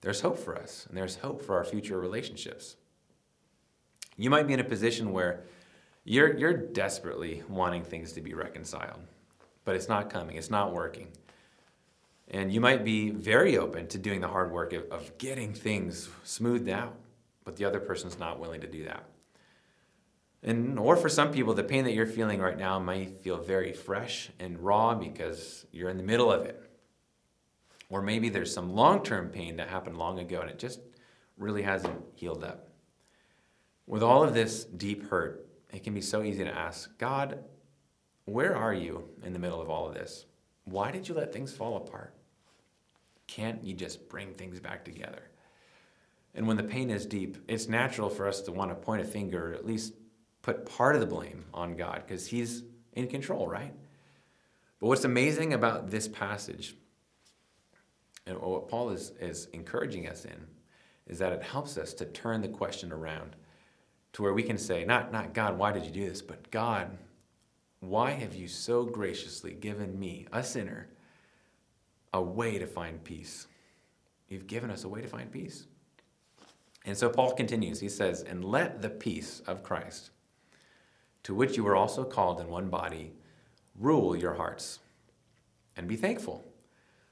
There's 0.00 0.20
hope 0.20 0.38
for 0.38 0.56
us, 0.56 0.86
and 0.88 0.96
there's 0.96 1.16
hope 1.16 1.42
for 1.42 1.56
our 1.56 1.64
future 1.64 1.98
relationships. 1.98 2.76
You 4.16 4.30
might 4.30 4.46
be 4.46 4.54
in 4.54 4.60
a 4.60 4.64
position 4.64 5.12
where 5.12 5.44
you're, 6.04 6.36
you're 6.36 6.56
desperately 6.56 7.42
wanting 7.48 7.84
things 7.84 8.12
to 8.12 8.20
be 8.20 8.34
reconciled, 8.34 9.00
but 9.64 9.74
it's 9.74 9.88
not 9.88 10.10
coming, 10.10 10.36
it's 10.36 10.50
not 10.50 10.72
working. 10.72 11.08
And 12.28 12.52
you 12.52 12.60
might 12.60 12.84
be 12.84 13.10
very 13.10 13.58
open 13.58 13.86
to 13.88 13.98
doing 13.98 14.20
the 14.20 14.28
hard 14.28 14.50
work 14.50 14.72
of, 14.72 14.84
of 14.90 15.16
getting 15.18 15.52
things 15.52 16.08
smoothed 16.24 16.68
out, 16.68 16.96
but 17.44 17.56
the 17.56 17.64
other 17.64 17.80
person's 17.80 18.18
not 18.18 18.40
willing 18.40 18.60
to 18.62 18.66
do 18.66 18.84
that. 18.84 19.04
And 20.46 20.78
or 20.78 20.96
for 20.96 21.08
some 21.08 21.32
people, 21.32 21.54
the 21.54 21.64
pain 21.64 21.84
that 21.84 21.92
you're 21.92 22.06
feeling 22.06 22.40
right 22.40 22.56
now 22.56 22.78
might 22.78 23.20
feel 23.20 23.36
very 23.36 23.72
fresh 23.72 24.30
and 24.38 24.58
raw 24.60 24.94
because 24.94 25.66
you're 25.72 25.90
in 25.90 25.96
the 25.96 26.04
middle 26.04 26.30
of 26.30 26.46
it. 26.46 26.62
Or 27.90 28.00
maybe 28.00 28.28
there's 28.28 28.54
some 28.54 28.72
long-term 28.72 29.30
pain 29.30 29.56
that 29.56 29.68
happened 29.68 29.98
long 29.98 30.20
ago 30.20 30.40
and 30.40 30.48
it 30.48 30.58
just 30.60 30.80
really 31.36 31.62
hasn't 31.62 32.00
healed 32.14 32.44
up. 32.44 32.68
With 33.88 34.04
all 34.04 34.22
of 34.22 34.34
this 34.34 34.64
deep 34.64 35.10
hurt, 35.10 35.46
it 35.72 35.82
can 35.82 35.94
be 35.94 36.00
so 36.00 36.22
easy 36.22 36.44
to 36.44 36.56
ask, 36.56 36.96
God, 36.96 37.44
where 38.24 38.56
are 38.56 38.74
you 38.74 39.08
in 39.24 39.32
the 39.32 39.38
middle 39.38 39.60
of 39.60 39.68
all 39.68 39.88
of 39.88 39.94
this? 39.94 40.26
Why 40.64 40.92
did 40.92 41.08
you 41.08 41.14
let 41.14 41.32
things 41.32 41.52
fall 41.52 41.76
apart? 41.76 42.14
Can't 43.26 43.64
you 43.64 43.74
just 43.74 44.08
bring 44.08 44.32
things 44.34 44.60
back 44.60 44.84
together? 44.84 45.22
And 46.34 46.46
when 46.46 46.56
the 46.56 46.62
pain 46.62 46.90
is 46.90 47.06
deep, 47.06 47.38
it's 47.48 47.68
natural 47.68 48.08
for 48.08 48.28
us 48.28 48.40
to 48.42 48.52
want 48.52 48.70
to 48.70 48.74
point 48.76 49.02
a 49.02 49.04
finger, 49.04 49.52
or 49.52 49.54
at 49.54 49.66
least 49.66 49.94
put 50.46 50.64
part 50.64 50.94
of 50.94 51.00
the 51.00 51.06
blame 51.08 51.44
on 51.52 51.74
God, 51.74 52.04
because 52.06 52.28
He's 52.28 52.62
in 52.92 53.08
control, 53.08 53.48
right? 53.48 53.74
But 54.78 54.86
what's 54.86 55.04
amazing 55.04 55.52
about 55.52 55.90
this 55.90 56.06
passage, 56.06 56.76
and 58.26 58.38
what 58.38 58.68
Paul 58.68 58.90
is, 58.90 59.12
is 59.20 59.48
encouraging 59.52 60.08
us 60.08 60.24
in, 60.24 60.46
is 61.08 61.18
that 61.18 61.32
it 61.32 61.42
helps 61.42 61.76
us 61.76 61.92
to 61.94 62.04
turn 62.04 62.42
the 62.42 62.48
question 62.48 62.92
around 62.92 63.34
to 64.12 64.22
where 64.22 64.34
we 64.34 64.44
can 64.44 64.56
say, 64.56 64.84
not, 64.84 65.10
not 65.10 65.34
God, 65.34 65.58
why 65.58 65.72
did 65.72 65.84
you 65.84 65.90
do 65.90 66.08
this, 66.08 66.22
but 66.22 66.48
God, 66.52 66.96
why 67.80 68.12
have 68.12 68.36
you 68.36 68.46
so 68.46 68.84
graciously 68.84 69.52
given 69.52 69.98
me, 69.98 70.28
a 70.32 70.44
sinner, 70.44 70.86
a 72.14 72.22
way 72.22 72.56
to 72.58 72.68
find 72.68 73.02
peace? 73.02 73.48
You've 74.28 74.46
given 74.46 74.70
us 74.70 74.84
a 74.84 74.88
way 74.88 75.00
to 75.00 75.08
find 75.08 75.28
peace. 75.32 75.66
And 76.84 76.96
so 76.96 77.08
Paul 77.08 77.32
continues. 77.32 77.80
He 77.80 77.88
says, 77.88 78.22
And 78.22 78.44
let 78.44 78.80
the 78.80 78.90
peace 78.90 79.42
of 79.48 79.64
Christ, 79.64 80.12
to 81.26 81.34
which 81.34 81.56
you 81.56 81.64
were 81.64 81.74
also 81.74 82.04
called 82.04 82.38
in 82.38 82.46
one 82.46 82.68
body, 82.68 83.12
rule 83.74 84.14
your 84.14 84.34
hearts. 84.34 84.78
And 85.76 85.88
be 85.88 85.96
thankful. 85.96 86.44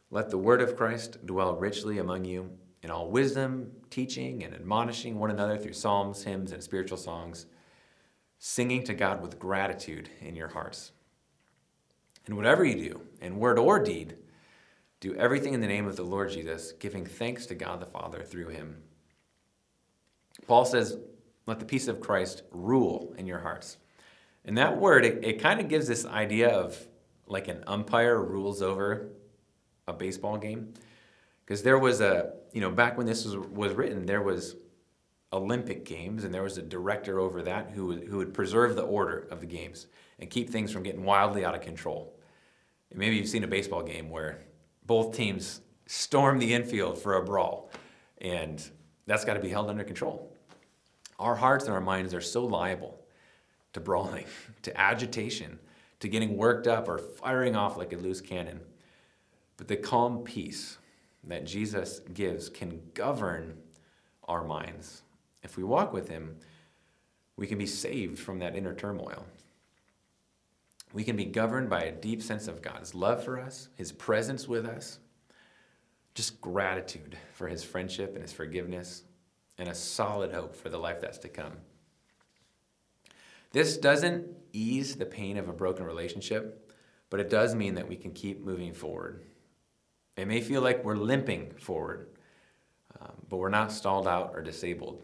Let 0.09 0.31
the 0.31 0.39
word 0.39 0.63
of 0.63 0.77
Christ 0.77 1.27
dwell 1.27 1.57
richly 1.57 1.99
among 1.99 2.25
you 2.25 2.49
in 2.85 2.93
all 2.93 3.11
wisdom, 3.11 3.73
teaching 3.91 4.45
and 4.45 4.55
admonishing 4.55 5.19
one 5.19 5.33
another 5.33 5.59
through 5.59 5.73
psalms, 5.73 6.23
hymns, 6.23 6.53
and 6.53 6.63
spiritual 6.63 6.97
songs, 6.97 7.47
singing 8.39 8.85
to 8.85 8.95
God 8.95 9.21
with 9.21 9.41
gratitude 9.41 10.09
in 10.21 10.37
your 10.37 10.47
hearts. 10.47 10.93
And 12.27 12.37
whatever 12.37 12.65
you 12.65 12.91
do, 12.91 13.01
in 13.21 13.41
word 13.41 13.59
or 13.59 13.83
deed, 13.83 14.15
do 15.01 15.17
everything 15.17 15.55
in 15.55 15.61
the 15.61 15.67
name 15.67 15.89
of 15.89 15.97
the 15.97 16.05
Lord 16.05 16.31
Jesus, 16.31 16.71
giving 16.71 17.05
thanks 17.05 17.47
to 17.47 17.57
God 17.57 17.81
the 17.81 17.87
Father 17.87 18.23
through 18.23 18.51
him. 18.51 18.77
Paul 20.47 20.65
says, 20.65 20.99
Let 21.47 21.59
the 21.59 21.67
peace 21.67 21.89
of 21.89 22.01
Christ 22.01 22.45
rule 22.53 23.13
in 23.19 23.27
your 23.27 23.41
hearts. 23.41 23.79
And 24.45 24.59
that 24.59 24.79
word, 24.79 25.05
it, 25.05 25.25
it 25.25 25.41
kind 25.41 25.61
of 25.61 25.69
gives 25.69 25.87
this 25.87 26.05
idea 26.05 26.49
of 26.49 26.77
like 27.27 27.49
an 27.49 27.65
umpire 27.67 28.21
rules 28.23 28.61
over 28.61 29.09
a 29.87 29.93
baseball 29.93 30.37
game. 30.37 30.75
Because 31.45 31.63
there 31.63 31.79
was 31.79 32.01
a, 32.01 32.33
you 32.53 32.61
know, 32.61 32.71
back 32.71 32.97
when 32.97 33.07
this 33.07 33.25
was, 33.25 33.37
was 33.37 33.73
written, 33.73 34.07
there 34.07 34.23
was 34.23 34.57
Olympic 35.33 35.85
Games, 35.85 36.25
and 36.25 36.33
there 36.33 36.43
was 36.43 36.57
a 36.59 36.63
director 36.63 37.19
over 37.19 37.43
that 37.43 37.71
who 37.71 37.93
who 37.93 38.19
would 38.19 38.33
preserve 38.33 38.77
the 38.77 38.83
order 38.83 39.27
of 39.31 39.41
the 39.41 39.47
games 39.47 39.89
and 40.19 40.31
keep 40.31 40.49
things 40.49 40.71
from 40.71 40.83
getting 40.83 41.05
wildly 41.05 41.45
out 41.45 41.55
of 41.55 41.61
control. 41.61 42.19
Maybe 42.95 43.17
you've 43.17 43.29
seen 43.29 43.43
a 43.43 43.49
baseball 43.49 43.83
game 43.83 44.09
where 44.09 44.45
both 44.87 45.17
teams 45.17 45.61
storm 45.87 46.39
the 46.39 46.55
infield 46.55 46.99
for 46.99 47.17
a 47.17 47.25
brawl, 47.25 47.71
and 48.19 48.63
that's 49.07 49.25
got 49.25 49.35
to 49.35 49.41
be 49.41 49.49
held 49.49 49.69
under 49.69 49.83
control. 49.83 50.33
Our 51.19 51.35
hearts 51.35 51.65
and 51.65 51.75
our 51.75 51.81
minds 51.81 52.15
are 52.15 52.21
so 52.21 52.45
liable 52.45 53.04
to 53.75 53.81
brawling, 53.81 54.25
to 54.63 54.81
agitation, 54.81 55.59
to 56.01 56.09
getting 56.09 56.37
worked 56.37 56.67
up 56.67 56.89
or 56.89 56.99
firing 56.99 57.55
off 57.55 57.77
like 57.77 57.93
a 57.93 57.97
loose 57.97 58.21
cannon. 58.21 58.61
But 59.57 59.69
the 59.69 59.77
calm 59.77 60.25
peace 60.25 60.79
that 61.27 61.47
Jesus 61.47 62.01
gives 62.13 62.49
can 62.49 62.81
govern 62.95 63.59
our 64.27 64.45
minds. 64.45 65.03
If 65.43 65.57
we 65.57 65.63
walk 65.63 65.93
with 65.93 66.09
Him, 66.09 66.37
we 67.37 67.47
can 67.47 67.59
be 67.59 67.67
saved 67.67 68.19
from 68.19 68.39
that 68.39 68.57
inner 68.57 68.75
turmoil. 68.75 69.27
We 70.93 71.05
can 71.05 71.17
be 71.17 71.25
governed 71.25 71.69
by 71.69 71.83
a 71.83 71.93
deep 71.93 72.23
sense 72.23 72.47
of 72.47 72.63
God's 72.63 72.95
love 72.95 73.25
for 73.25 73.39
us, 73.39 73.69
His 73.75 73.93
presence 73.93 74.47
with 74.47 74.65
us, 74.67 74.99
just 76.15 76.41
gratitude 76.41 77.17
for 77.33 77.49
His 77.49 77.65
friendship 77.65 78.15
and 78.15 78.23
His 78.23 78.33
forgiveness, 78.33 79.03
and 79.59 79.69
a 79.69 79.75
solid 79.75 80.33
hope 80.33 80.55
for 80.55 80.69
the 80.69 80.79
life 80.79 81.01
that's 81.01 81.19
to 81.19 81.29
come. 81.29 81.55
This 83.55 83.79
doesn't 83.79 84.27
ease 84.53 84.97
the 84.97 85.07
pain 85.07 85.39
of 85.39 85.49
a 85.49 85.53
broken 85.53 85.87
relationship, 85.87 86.71
but 87.09 87.21
it 87.21 87.31
does 87.31 87.55
mean 87.55 87.77
that 87.77 87.89
we 87.89 87.97
can 87.97 88.13
keep 88.13 88.45
moving 88.45 88.75
forward 88.75 89.23
it 90.17 90.29
may 90.29 90.41
feel 90.41 90.63
like 90.63 90.85
we're 90.85 90.97
limping 90.97 91.51
forward, 91.59 92.09
um, 93.01 93.13
but 93.29 93.39
we're 93.39 93.49
not 93.49 93.73
stalled 93.73 94.07
out 94.07 94.33
or 94.35 94.43
disabled. 94.43 95.03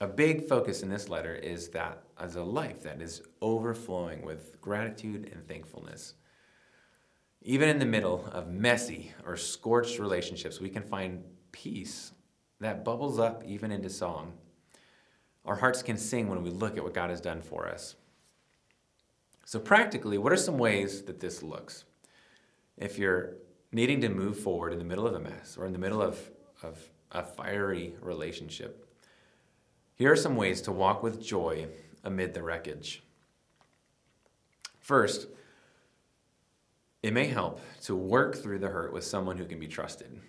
A 0.00 0.06
big 0.06 0.48
focus 0.48 0.82
in 0.82 0.90
this 0.90 1.08
letter 1.08 1.34
is 1.34 1.68
that 1.68 2.02
as 2.18 2.36
a 2.36 2.42
life 2.42 2.82
that 2.82 3.00
is 3.00 3.22
overflowing 3.40 4.22
with 4.22 4.60
gratitude 4.60 5.30
and 5.32 5.46
thankfulness. 5.46 6.14
Even 7.40 7.68
in 7.68 7.78
the 7.78 7.86
middle 7.86 8.28
of 8.32 8.48
messy 8.48 9.12
or 9.24 9.36
scorched 9.36 9.98
relationships, 9.98 10.60
we 10.60 10.68
can 10.68 10.82
find 10.82 11.24
peace 11.52 12.12
that 12.60 12.84
bubbles 12.84 13.18
up 13.18 13.42
even 13.44 13.72
into 13.72 13.88
song. 13.88 14.32
Our 15.44 15.56
hearts 15.56 15.82
can 15.82 15.96
sing 15.96 16.28
when 16.28 16.42
we 16.42 16.50
look 16.50 16.76
at 16.76 16.84
what 16.84 16.94
God 16.94 17.10
has 17.10 17.20
done 17.20 17.42
for 17.42 17.68
us. 17.68 17.96
So, 19.44 19.58
practically, 19.58 20.18
what 20.18 20.32
are 20.32 20.36
some 20.36 20.56
ways 20.56 21.02
that 21.02 21.20
this 21.20 21.42
looks? 21.42 21.84
If 22.76 22.98
you're 22.98 23.34
needing 23.72 24.00
to 24.02 24.08
move 24.08 24.38
forward 24.38 24.72
in 24.72 24.78
the 24.78 24.84
middle 24.84 25.06
of 25.06 25.14
a 25.14 25.20
mess 25.20 25.56
or 25.58 25.66
in 25.66 25.72
the 25.72 25.78
middle 25.78 26.00
of, 26.00 26.30
of 26.62 26.78
a 27.10 27.22
fiery 27.22 27.94
relationship, 28.00 28.86
here 29.96 30.12
are 30.12 30.16
some 30.16 30.36
ways 30.36 30.60
to 30.62 30.72
walk 30.72 31.02
with 31.02 31.22
joy 31.22 31.66
amid 32.04 32.34
the 32.34 32.42
wreckage. 32.42 33.02
First, 34.78 35.28
it 37.02 37.12
may 37.12 37.26
help 37.26 37.60
to 37.82 37.96
work 37.96 38.36
through 38.36 38.60
the 38.60 38.68
hurt 38.68 38.92
with 38.92 39.04
someone 39.04 39.36
who 39.36 39.44
can 39.44 39.58
be 39.58 39.66
trusted. 39.66 40.20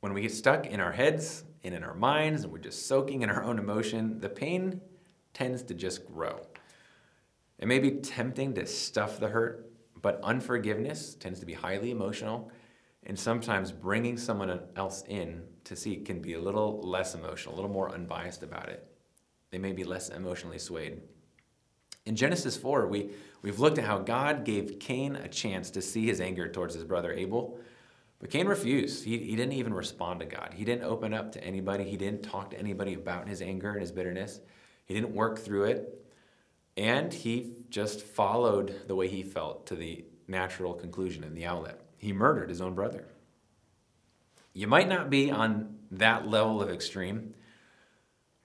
When 0.00 0.12
we 0.12 0.22
get 0.22 0.32
stuck 0.32 0.66
in 0.66 0.80
our 0.80 0.92
heads 0.92 1.44
and 1.64 1.74
in 1.74 1.84
our 1.84 1.94
minds 1.94 2.44
and 2.44 2.52
we're 2.52 2.58
just 2.58 2.86
soaking 2.86 3.22
in 3.22 3.30
our 3.30 3.42
own 3.42 3.58
emotion, 3.58 4.20
the 4.20 4.28
pain 4.28 4.80
tends 5.34 5.62
to 5.64 5.74
just 5.74 6.06
grow. 6.06 6.40
It 7.58 7.68
may 7.68 7.78
be 7.78 7.92
tempting 7.92 8.54
to 8.54 8.66
stuff 8.66 9.20
the 9.20 9.28
hurt 9.28 9.70
but 10.02 10.20
unforgiveness 10.22 11.14
tends 11.14 11.40
to 11.40 11.46
be 11.46 11.52
highly 11.52 11.90
emotional, 11.90 12.50
and 13.04 13.18
sometimes 13.18 13.72
bringing 13.72 14.16
someone 14.16 14.60
else 14.76 15.04
in 15.08 15.42
to 15.64 15.76
see 15.76 15.96
can 15.96 16.20
be 16.20 16.34
a 16.34 16.40
little 16.40 16.80
less 16.82 17.14
emotional, 17.14 17.54
a 17.54 17.56
little 17.56 17.70
more 17.70 17.92
unbiased 17.92 18.42
about 18.42 18.68
it. 18.68 18.86
They 19.50 19.58
may 19.58 19.72
be 19.72 19.84
less 19.84 20.08
emotionally 20.08 20.58
swayed. 20.58 21.00
In 22.06 22.16
Genesis 22.16 22.56
4, 22.56 22.86
we, 22.86 23.10
we've 23.42 23.58
looked 23.58 23.78
at 23.78 23.84
how 23.84 23.98
God 23.98 24.44
gave 24.44 24.78
Cain 24.78 25.16
a 25.16 25.28
chance 25.28 25.70
to 25.70 25.82
see 25.82 26.06
his 26.06 26.20
anger 26.20 26.48
towards 26.48 26.74
his 26.74 26.84
brother 26.84 27.12
Abel, 27.12 27.58
but 28.20 28.30
Cain 28.30 28.46
refused. 28.46 29.04
He, 29.04 29.18
he 29.18 29.34
didn't 29.34 29.54
even 29.54 29.72
respond 29.72 30.20
to 30.20 30.26
God. 30.26 30.52
He 30.54 30.64
didn't 30.64 30.84
open 30.84 31.14
up 31.14 31.32
to 31.32 31.44
anybody. 31.44 31.84
He 31.84 31.96
didn't 31.96 32.22
talk 32.22 32.50
to 32.50 32.58
anybody 32.58 32.94
about 32.94 33.26
his 33.26 33.40
anger 33.40 33.72
and 33.72 33.80
his 33.80 33.90
bitterness. 33.90 34.40
He 34.84 34.94
didn't 34.94 35.14
work 35.14 35.38
through 35.38 35.64
it. 35.64 36.06
And 36.76 37.12
he 37.12 37.52
just 37.70 38.02
followed 38.02 38.86
the 38.86 38.94
way 38.94 39.08
he 39.08 39.22
felt 39.22 39.66
to 39.68 39.74
the 39.74 40.04
natural 40.28 40.74
conclusion 40.74 41.24
and 41.24 41.36
the 41.36 41.46
outlet. 41.46 41.80
He 41.96 42.12
murdered 42.12 42.50
his 42.50 42.60
own 42.60 42.74
brother. 42.74 43.06
You 44.52 44.66
might 44.66 44.88
not 44.88 45.10
be 45.10 45.30
on 45.30 45.78
that 45.92 46.28
level 46.28 46.60
of 46.60 46.70
extreme, 46.70 47.34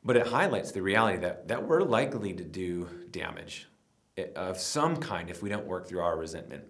but 0.03 0.15
it 0.15 0.27
highlights 0.27 0.71
the 0.71 0.81
reality 0.81 1.17
that, 1.19 1.47
that 1.49 1.67
we're 1.67 1.81
likely 1.81 2.33
to 2.33 2.43
do 2.43 2.87
damage 3.11 3.67
of 4.35 4.57
some 4.57 4.97
kind 4.97 5.29
if 5.29 5.41
we 5.43 5.49
don't 5.49 5.65
work 5.65 5.87
through 5.87 6.01
our 6.01 6.17
resentment. 6.17 6.63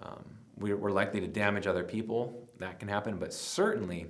Um, 0.00 0.37
we're 0.58 0.90
likely 0.90 1.20
to 1.20 1.26
damage 1.26 1.66
other 1.66 1.84
people. 1.84 2.48
That 2.58 2.80
can 2.80 2.88
happen, 2.88 3.18
but 3.18 3.32
certainly 3.32 4.06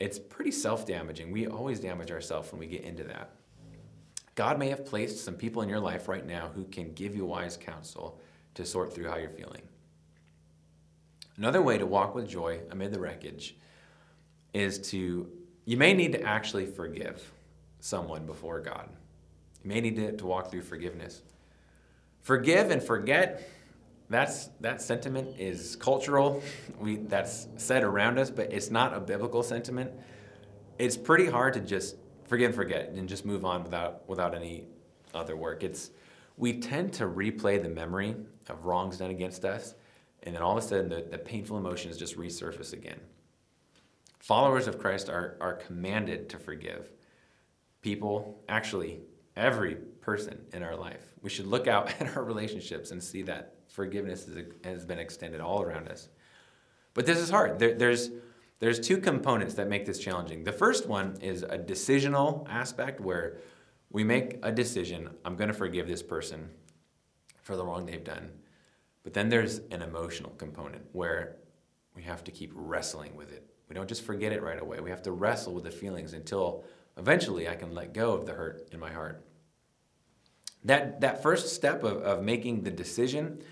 it's 0.00 0.18
pretty 0.18 0.50
self 0.50 0.86
damaging. 0.86 1.30
We 1.30 1.46
always 1.46 1.80
damage 1.80 2.10
ourselves 2.10 2.50
when 2.52 2.58
we 2.58 2.66
get 2.66 2.82
into 2.82 3.04
that. 3.04 3.30
God 4.34 4.58
may 4.58 4.68
have 4.68 4.84
placed 4.84 5.24
some 5.24 5.34
people 5.34 5.62
in 5.62 5.68
your 5.68 5.80
life 5.80 6.08
right 6.08 6.26
now 6.26 6.50
who 6.54 6.64
can 6.64 6.92
give 6.92 7.14
you 7.14 7.24
wise 7.24 7.56
counsel 7.56 8.20
to 8.54 8.64
sort 8.64 8.92
through 8.92 9.08
how 9.08 9.16
you're 9.16 9.30
feeling. 9.30 9.62
Another 11.36 11.62
way 11.62 11.78
to 11.78 11.86
walk 11.86 12.14
with 12.14 12.28
joy 12.28 12.60
amid 12.70 12.92
the 12.92 13.00
wreckage 13.00 13.56
is 14.52 14.78
to, 14.90 15.28
you 15.64 15.76
may 15.76 15.92
need 15.92 16.12
to 16.12 16.22
actually 16.22 16.66
forgive 16.66 17.32
someone 17.80 18.26
before 18.26 18.60
God. 18.60 18.88
You 19.62 19.68
may 19.68 19.80
need 19.80 19.96
to, 19.96 20.16
to 20.16 20.26
walk 20.26 20.50
through 20.50 20.62
forgiveness. 20.62 21.22
Forgive 22.20 22.70
and 22.70 22.82
forget, 22.82 23.48
that's, 24.10 24.50
that 24.60 24.82
sentiment 24.82 25.38
is 25.38 25.76
cultural. 25.76 26.42
We, 26.78 26.96
that's 26.96 27.48
said 27.56 27.82
around 27.82 28.18
us, 28.18 28.30
but 28.30 28.52
it's 28.52 28.70
not 28.70 28.94
a 28.94 29.00
biblical 29.00 29.42
sentiment. 29.42 29.90
It's 30.78 30.96
pretty 30.96 31.26
hard 31.26 31.54
to 31.54 31.60
just 31.60 31.96
forget 32.26 32.46
and 32.46 32.54
forget 32.54 32.90
and 32.90 33.08
just 33.08 33.24
move 33.24 33.44
on 33.44 33.62
without 33.62 34.08
without 34.08 34.34
any 34.34 34.64
other 35.14 35.36
work. 35.36 35.62
It's 35.62 35.90
we 36.36 36.60
tend 36.60 36.92
to 36.94 37.04
replay 37.04 37.62
the 37.62 37.68
memory 37.68 38.16
of 38.48 38.64
wrongs 38.64 38.98
done 38.98 39.10
against 39.10 39.44
us, 39.44 39.74
and 40.24 40.34
then 40.34 40.42
all 40.42 40.56
of 40.56 40.64
a 40.64 40.66
sudden 40.66 40.88
the, 40.88 41.06
the 41.10 41.18
painful 41.18 41.56
emotions 41.56 41.96
just 41.96 42.18
resurface 42.18 42.72
again. 42.72 43.00
Followers 44.18 44.66
of 44.66 44.78
Christ 44.78 45.08
are, 45.08 45.36
are 45.40 45.52
commanded 45.52 46.28
to 46.30 46.38
forgive 46.38 46.90
people, 47.82 48.42
actually, 48.48 49.00
every 49.36 49.74
person 49.74 50.40
in 50.52 50.62
our 50.62 50.74
life. 50.74 51.12
We 51.20 51.28
should 51.28 51.46
look 51.46 51.68
out 51.68 51.92
at 52.00 52.16
our 52.16 52.24
relationships 52.24 52.90
and 52.90 53.02
see 53.02 53.22
that 53.22 53.53
forgiveness 53.74 54.28
is, 54.28 54.52
has 54.62 54.84
been 54.84 55.00
extended 55.00 55.40
all 55.40 55.60
around 55.60 55.88
us. 55.88 56.08
But 56.94 57.06
this 57.06 57.18
is 57.18 57.28
hard. 57.28 57.58
There, 57.58 57.74
there's, 57.74 58.10
there's 58.60 58.78
two 58.78 58.98
components 58.98 59.54
that 59.54 59.68
make 59.68 59.84
this 59.84 59.98
challenging. 59.98 60.44
The 60.44 60.52
first 60.52 60.86
one 60.86 61.18
is 61.20 61.42
a 61.42 61.58
decisional 61.58 62.48
aspect 62.48 63.00
where 63.00 63.38
we 63.90 64.04
make 64.04 64.38
a 64.44 64.52
decision 64.52 65.10
I'm 65.24 65.34
going 65.34 65.48
to 65.48 65.54
forgive 65.54 65.88
this 65.88 66.04
person 66.04 66.50
for 67.42 67.56
the 67.56 67.64
wrong 67.64 67.84
they've 67.84 68.02
done. 68.02 68.30
But 69.02 69.12
then 69.12 69.28
there's 69.28 69.58
an 69.72 69.82
emotional 69.82 70.30
component 70.38 70.84
where 70.92 71.36
we 71.96 72.02
have 72.04 72.22
to 72.24 72.30
keep 72.30 72.52
wrestling 72.54 73.16
with 73.16 73.32
it. 73.32 73.44
We 73.68 73.74
don't 73.74 73.88
just 73.88 74.02
forget 74.02 74.32
it 74.32 74.42
right 74.42 74.60
away. 74.60 74.78
We 74.78 74.90
have 74.90 75.02
to 75.02 75.12
wrestle 75.12 75.52
with 75.52 75.64
the 75.64 75.70
feelings 75.72 76.12
until 76.12 76.64
eventually 76.96 77.48
I 77.48 77.56
can 77.56 77.74
let 77.74 77.92
go 77.92 78.12
of 78.12 78.24
the 78.24 78.34
hurt 78.34 78.68
in 78.72 78.78
my 78.78 78.92
heart. 78.92 79.24
That, 80.64 81.00
that 81.00 81.22
first 81.22 81.54
step 81.54 81.82
of, 81.82 82.02
of 82.02 82.22
making 82.22 82.62
the 82.62 82.70
decision, 82.70 83.42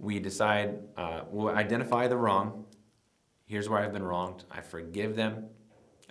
we 0.00 0.18
decide, 0.18 0.78
uh, 0.96 1.20
we'll 1.30 1.54
identify 1.54 2.08
the 2.08 2.16
wrong. 2.16 2.64
Here's 3.46 3.68
where 3.68 3.80
I've 3.80 3.92
been 3.92 4.02
wronged. 4.02 4.44
I 4.50 4.62
forgive 4.62 5.14
them. 5.14 5.48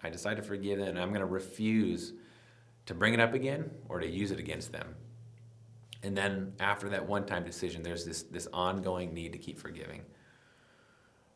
I 0.03 0.09
decide 0.09 0.37
to 0.37 0.43
forgive 0.43 0.77
them, 0.77 0.89
and 0.89 0.99
I'm 0.99 1.09
going 1.09 1.21
to 1.21 1.25
refuse 1.25 2.13
to 2.85 2.93
bring 2.93 3.13
it 3.13 3.19
up 3.19 3.33
again 3.33 3.71
or 3.89 3.99
to 3.99 4.07
use 4.07 4.31
it 4.31 4.39
against 4.39 4.71
them. 4.71 4.95
And 6.03 6.15
then 6.15 6.53
after 6.59 6.87
that 6.89 7.05
one 7.05 7.25
time 7.25 7.43
decision, 7.43 7.83
there's 7.83 8.05
this, 8.05 8.23
this 8.23 8.47
ongoing 8.53 9.13
need 9.13 9.33
to 9.33 9.39
keep 9.39 9.59
forgiving. 9.59 10.03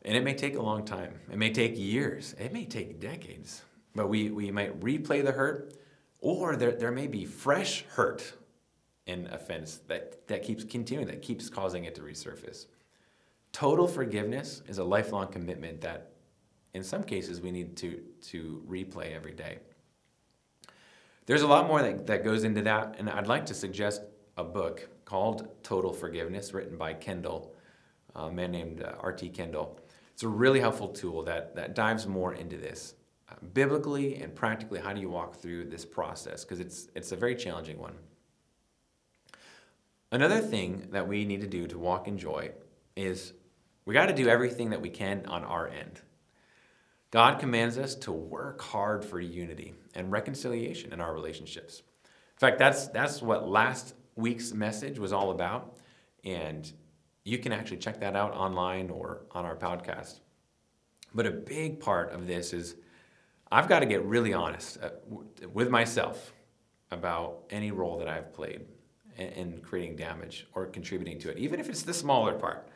And 0.02 0.16
it 0.16 0.22
may 0.22 0.34
take 0.34 0.56
a 0.56 0.62
long 0.62 0.84
time. 0.84 1.20
It 1.30 1.38
may 1.38 1.50
take 1.50 1.76
years. 1.76 2.34
It 2.38 2.52
may 2.52 2.64
take 2.64 3.00
decades. 3.00 3.62
But 3.94 4.08
we, 4.08 4.30
we 4.30 4.50
might 4.50 4.78
replay 4.80 5.24
the 5.24 5.32
hurt, 5.32 5.74
or 6.20 6.56
there, 6.56 6.72
there 6.72 6.92
may 6.92 7.06
be 7.06 7.24
fresh 7.24 7.84
hurt 7.90 8.34
and 9.06 9.26
offense 9.28 9.80
that, 9.88 10.26
that 10.28 10.42
keeps 10.42 10.64
continuing, 10.64 11.06
that 11.08 11.22
keeps 11.22 11.48
causing 11.48 11.84
it 11.84 11.94
to 11.94 12.00
resurface. 12.02 12.66
Total 13.52 13.86
forgiveness 13.86 14.62
is 14.66 14.78
a 14.78 14.84
lifelong 14.84 15.28
commitment 15.28 15.80
that, 15.82 16.12
in 16.72 16.82
some 16.82 17.04
cases, 17.04 17.40
we 17.40 17.50
need 17.50 17.76
to, 17.76 18.02
to 18.22 18.62
replay 18.68 19.14
every 19.14 19.32
day. 19.32 19.58
There's 21.26 21.42
a 21.42 21.46
lot 21.46 21.66
more 21.66 21.80
that, 21.80 22.06
that 22.06 22.24
goes 22.24 22.44
into 22.44 22.62
that, 22.62 22.96
and 22.98 23.08
I'd 23.08 23.26
like 23.26 23.46
to 23.46 23.54
suggest 23.54 24.02
a 24.36 24.44
book 24.44 24.88
called 25.04 25.48
Total 25.62 25.92
Forgiveness, 25.92 26.52
written 26.52 26.76
by 26.76 26.94
Kendall, 26.94 27.54
a 28.14 28.30
man 28.30 28.50
named 28.50 28.82
uh, 28.82 28.94
R.T. 29.00 29.28
Kendall. 29.30 29.78
It's 30.12 30.22
a 30.22 30.28
really 30.28 30.60
helpful 30.60 30.88
tool 30.88 31.22
that, 31.24 31.54
that 31.56 31.74
dives 31.74 32.06
more 32.06 32.34
into 32.34 32.56
this. 32.56 32.94
Uh, 33.28 33.34
biblically 33.52 34.16
and 34.16 34.34
practically, 34.34 34.80
how 34.80 34.92
do 34.92 35.00
you 35.00 35.08
walk 35.08 35.36
through 35.36 35.64
this 35.64 35.84
process? 35.84 36.44
Because 36.44 36.60
it's, 36.60 36.88
it's 36.94 37.12
a 37.12 37.16
very 37.16 37.34
challenging 37.34 37.78
one. 37.78 37.94
Another 40.14 40.38
thing 40.38 40.86
that 40.92 41.08
we 41.08 41.24
need 41.24 41.40
to 41.40 41.48
do 41.48 41.66
to 41.66 41.76
walk 41.76 42.06
in 42.06 42.18
joy 42.18 42.52
is 42.94 43.32
we 43.84 43.94
got 43.94 44.06
to 44.06 44.14
do 44.14 44.28
everything 44.28 44.70
that 44.70 44.80
we 44.80 44.88
can 44.88 45.26
on 45.26 45.42
our 45.42 45.66
end. 45.66 46.00
God 47.10 47.40
commands 47.40 47.78
us 47.78 47.96
to 47.96 48.12
work 48.12 48.62
hard 48.62 49.04
for 49.04 49.18
unity 49.18 49.74
and 49.92 50.12
reconciliation 50.12 50.92
in 50.92 51.00
our 51.00 51.12
relationships. 51.12 51.82
In 52.04 52.38
fact, 52.38 52.60
that's, 52.60 52.86
that's 52.86 53.22
what 53.22 53.48
last 53.48 53.96
week's 54.14 54.52
message 54.52 55.00
was 55.00 55.12
all 55.12 55.32
about. 55.32 55.78
And 56.22 56.72
you 57.24 57.38
can 57.38 57.50
actually 57.50 57.78
check 57.78 57.98
that 57.98 58.14
out 58.14 58.34
online 58.34 58.90
or 58.90 59.22
on 59.32 59.44
our 59.44 59.56
podcast. 59.56 60.20
But 61.12 61.26
a 61.26 61.32
big 61.32 61.80
part 61.80 62.12
of 62.12 62.28
this 62.28 62.52
is 62.52 62.76
I've 63.50 63.68
got 63.68 63.80
to 63.80 63.86
get 63.86 64.04
really 64.04 64.32
honest 64.32 64.78
uh, 64.80 64.90
with 65.52 65.70
myself 65.70 66.32
about 66.92 67.46
any 67.50 67.72
role 67.72 67.98
that 67.98 68.06
I've 68.06 68.32
played 68.32 68.66
in 69.16 69.60
creating 69.62 69.96
damage 69.96 70.46
or 70.54 70.66
contributing 70.66 71.18
to 71.20 71.30
it, 71.30 71.38
even 71.38 71.60
if 71.60 71.68
it's 71.68 71.82
the 71.82 71.94
smaller 71.94 72.32
part. 72.32 72.68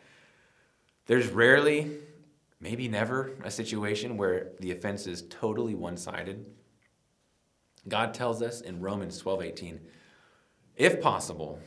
There's 1.07 1.29
rarely, 1.29 1.91
maybe 2.61 2.89
never, 2.89 3.33
a 3.43 3.51
situation 3.51 4.17
where 4.17 4.53
the 4.61 4.73
offense 4.73 5.07
is 5.07 5.25
totally 5.31 5.75
one 5.75 5.97
sided. 5.97 6.45
God 7.89 8.13
tells 8.13 8.43
us 8.43 8.61
in 8.61 8.81
Romans 8.81 9.19
12 9.19 9.43
18, 9.43 9.81
if 10.77 11.01
possible, 11.01 11.59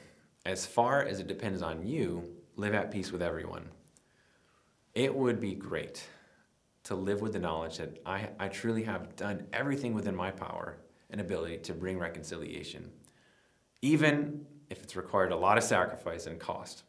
as 0.45 0.65
far 0.65 1.03
as 1.03 1.19
it 1.19 1.27
depends 1.27 1.61
on 1.61 1.85
you, 1.85 2.23
live 2.55 2.73
at 2.73 2.91
peace 2.91 3.11
with 3.11 3.21
everyone. 3.21 3.69
It 4.93 5.13
would 5.15 5.39
be 5.39 5.53
great 5.53 6.07
to 6.83 6.95
live 6.95 7.21
with 7.21 7.33
the 7.33 7.39
knowledge 7.39 7.77
that 7.77 7.99
I, 8.05 8.29
I 8.39 8.47
truly 8.47 8.83
have 8.83 9.15
done 9.15 9.47
everything 9.53 9.93
within 9.93 10.15
my 10.15 10.31
power 10.31 10.77
and 11.09 11.21
ability 11.21 11.57
to 11.57 11.73
bring 11.73 11.99
reconciliation, 11.99 12.91
even 13.81 14.45
if 14.71 14.81
it's 14.81 14.95
required 14.95 15.33
a 15.33 15.35
lot 15.35 15.57
of 15.57 15.63
sacrifice 15.63 16.25
and 16.25 16.39
cost. 16.39 16.83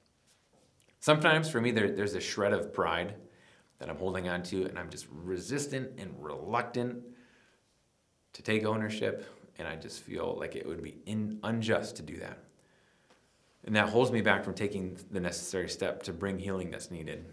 Sometimes 1.00 1.50
for 1.50 1.60
me, 1.60 1.72
there, 1.72 1.90
there's 1.90 2.14
a 2.14 2.20
shred 2.20 2.52
of 2.52 2.72
pride 2.72 3.16
that 3.80 3.90
I'm 3.90 3.96
holding 3.96 4.28
on 4.28 4.44
to, 4.44 4.64
and 4.66 4.78
I'm 4.78 4.88
just 4.88 5.08
resistant 5.10 5.98
and 5.98 6.14
reluctant 6.20 7.02
to 8.34 8.42
take 8.42 8.64
ownership, 8.64 9.28
and 9.58 9.66
I 9.66 9.74
just 9.74 10.00
feel 10.00 10.36
like 10.38 10.54
it 10.54 10.64
would 10.64 10.80
be 10.80 10.96
in, 11.06 11.40
unjust 11.42 11.96
to 11.96 12.02
do 12.02 12.18
that. 12.18 12.38
And 13.64 13.74
that 13.74 13.88
holds 13.88 14.12
me 14.12 14.20
back 14.20 14.44
from 14.44 14.54
taking 14.54 14.96
the 15.10 15.20
necessary 15.20 15.68
step 15.68 16.04
to 16.04 16.12
bring 16.12 16.38
healing 16.38 16.70
that's 16.70 16.90
needed. 16.90 17.24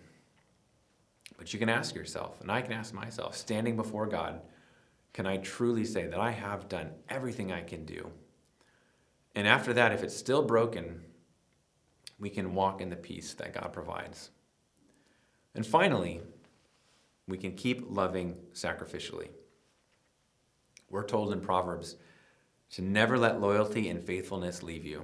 But 1.38 1.54
you 1.54 1.60
can 1.60 1.70
ask 1.70 1.94
yourself, 1.94 2.42
and 2.42 2.52
I 2.52 2.62
can 2.62 2.74
ask 2.74 2.92
myself, 2.92 3.38
standing 3.38 3.76
before 3.76 4.08
God, 4.08 4.42
can 5.14 5.28
I 5.28 5.38
truly 5.38 5.86
say 5.86 6.08
that 6.08 6.20
I 6.20 6.32
have 6.32 6.68
done 6.68 6.90
everything 7.08 7.52
I 7.52 7.62
can 7.62 7.86
do 7.86 8.10
and 9.40 9.48
after 9.48 9.72
that, 9.72 9.94
if 9.94 10.04
it's 10.04 10.18
still 10.18 10.44
broken, 10.44 11.00
we 12.20 12.30
can 12.30 12.54
walk 12.54 12.82
in 12.82 12.90
the 12.90 12.98
peace 12.98 13.34
that 13.36 13.54
God 13.54 13.72
provides. 13.72 14.32
And 15.56 15.66
finally, 15.66 16.20
we 17.26 17.38
can 17.38 17.54
keep 17.54 17.90
loving 17.90 18.36
sacrificially. 18.54 19.30
We're 20.90 21.06
told 21.06 21.32
in 21.32 21.40
Proverbs 21.40 21.96
to 22.72 22.82
never 22.82 23.18
let 23.18 23.40
loyalty 23.40 23.88
and 23.88 24.04
faithfulness 24.04 24.62
leave 24.62 24.86
you. 24.86 25.04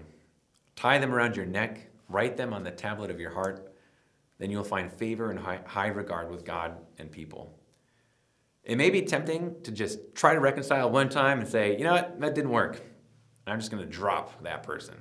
Tie 0.76 0.98
them 0.98 1.16
around 1.16 1.38
your 1.38 1.46
neck, 1.46 1.88
write 2.10 2.36
them 2.36 2.54
on 2.54 2.66
the 2.66 2.72
tablet 2.72 3.10
of 3.10 3.22
your 3.22 3.32
heart, 3.32 3.74
then 4.38 4.52
you'll 4.52 4.66
find 4.66 4.92
favor 4.92 5.32
and 5.32 5.40
high, 5.40 5.88
regard 5.88 6.30
with 6.30 6.44
God 6.44 6.76
and 6.98 7.10
people. 7.10 7.58
It 8.66 8.76
may 8.76 8.90
be 8.90 9.04
tempting 9.04 9.62
to 9.64 9.72
just 9.72 10.14
try 10.14 10.34
to 10.34 10.42
reconcile 10.42 10.90
one 10.90 11.08
time 11.08 11.40
and 11.40 11.48
say, 11.48 11.78
you 11.78 11.86
know 11.86 11.94
what, 11.94 12.20
that 12.20 12.36
didn't 12.36 12.52
work. 12.52 12.82
I'm 13.48 13.60
just 13.60 13.72
going 13.72 13.84
to 13.84 13.90
drop 13.90 14.44
that 14.44 14.64
person. 14.64 14.96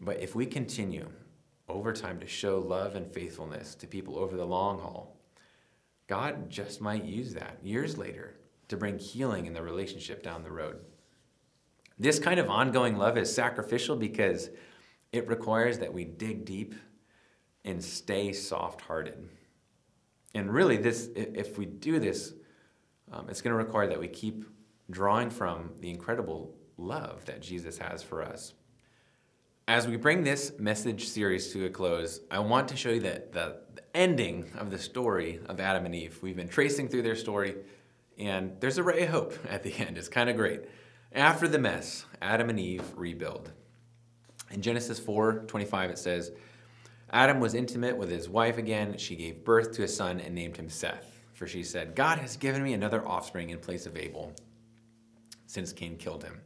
But 0.00 0.20
if 0.20 0.34
we 0.34 0.46
continue 0.46 1.08
over 1.68 1.92
time 1.92 2.20
to 2.20 2.26
show 2.26 2.58
love 2.58 2.94
and 2.94 3.10
faithfulness 3.10 3.74
to 3.76 3.86
people 3.86 4.18
over 4.18 4.36
the 4.36 4.44
long 4.44 4.78
haul, 4.78 5.16
God 6.06 6.50
just 6.50 6.80
might 6.80 7.04
use 7.04 7.34
that 7.34 7.58
years 7.62 7.96
later 7.96 8.34
to 8.68 8.76
bring 8.76 8.98
healing 8.98 9.46
in 9.46 9.54
the 9.54 9.62
relationship 9.62 10.22
down 10.22 10.42
the 10.42 10.50
road. 10.50 10.80
This 11.98 12.18
kind 12.18 12.40
of 12.40 12.50
ongoing 12.50 12.96
love 12.96 13.16
is 13.16 13.32
sacrificial 13.32 13.96
because 13.96 14.50
it 15.12 15.28
requires 15.28 15.78
that 15.78 15.92
we 15.92 16.04
dig 16.04 16.44
deep 16.44 16.74
and 17.64 17.82
stay 17.82 18.32
soft 18.32 18.80
hearted. 18.80 19.28
And 20.34 20.52
really, 20.52 20.76
this, 20.76 21.08
if 21.14 21.56
we 21.56 21.66
do 21.66 22.00
this, 22.00 22.34
um, 23.12 23.28
it's 23.28 23.40
going 23.40 23.52
to 23.52 23.56
require 23.56 23.86
that 23.86 24.00
we 24.00 24.08
keep 24.08 24.44
drawing 24.90 25.30
from 25.30 25.70
the 25.80 25.88
incredible 25.88 26.54
love 26.76 27.24
that 27.26 27.42
Jesus 27.42 27.78
has 27.78 28.02
for 28.02 28.22
us. 28.22 28.54
As 29.66 29.86
we 29.88 29.96
bring 29.96 30.24
this 30.24 30.52
message 30.58 31.08
series 31.08 31.52
to 31.52 31.64
a 31.64 31.70
close, 31.70 32.20
I 32.30 32.40
want 32.40 32.68
to 32.68 32.76
show 32.76 32.90
you 32.90 33.00
that 33.00 33.32
the, 33.32 33.64
ending 33.94 34.50
of 34.58 34.70
the 34.70 34.78
story 34.78 35.40
of 35.46 35.60
Adam 35.60 35.86
and 35.86 35.94
Eve. 35.94 36.18
We've 36.20 36.36
been 36.36 36.48
tracing 36.48 36.88
through 36.88 37.02
their 37.02 37.14
story, 37.14 37.54
and 38.18 38.56
there's 38.60 38.78
a 38.78 38.82
ray 38.82 39.04
of 39.04 39.10
hope 39.10 39.38
at 39.48 39.62
the 39.62 39.72
end. 39.72 39.96
It's 39.96 40.08
kind 40.08 40.28
of 40.28 40.36
great. 40.36 40.62
After 41.12 41.46
the 41.46 41.58
mess, 41.58 42.04
Adam 42.20 42.50
and 42.50 42.58
Eve 42.58 42.82
rebuild. 42.96 43.52
In 44.50 44.60
Genesis 44.60 44.98
4 44.98 45.44
25, 45.46 45.90
it 45.90 45.98
says, 45.98 46.32
Adam 47.10 47.38
was 47.38 47.54
intimate 47.54 47.96
with 47.96 48.10
his 48.10 48.28
wife 48.28 48.58
again. 48.58 48.98
She 48.98 49.14
gave 49.14 49.44
birth 49.44 49.72
to 49.72 49.84
a 49.84 49.88
son 49.88 50.20
and 50.20 50.34
named 50.34 50.56
him 50.56 50.68
Seth. 50.68 51.20
For 51.32 51.46
she 51.46 51.62
said, 51.62 51.94
God 51.94 52.18
has 52.18 52.36
given 52.36 52.62
me 52.62 52.74
another 52.74 53.06
offspring 53.06 53.50
in 53.50 53.58
place 53.58 53.86
of 53.86 53.96
Abel, 53.96 54.32
since 55.46 55.72
Cain 55.72 55.96
killed 55.96 56.24
him. 56.24 56.40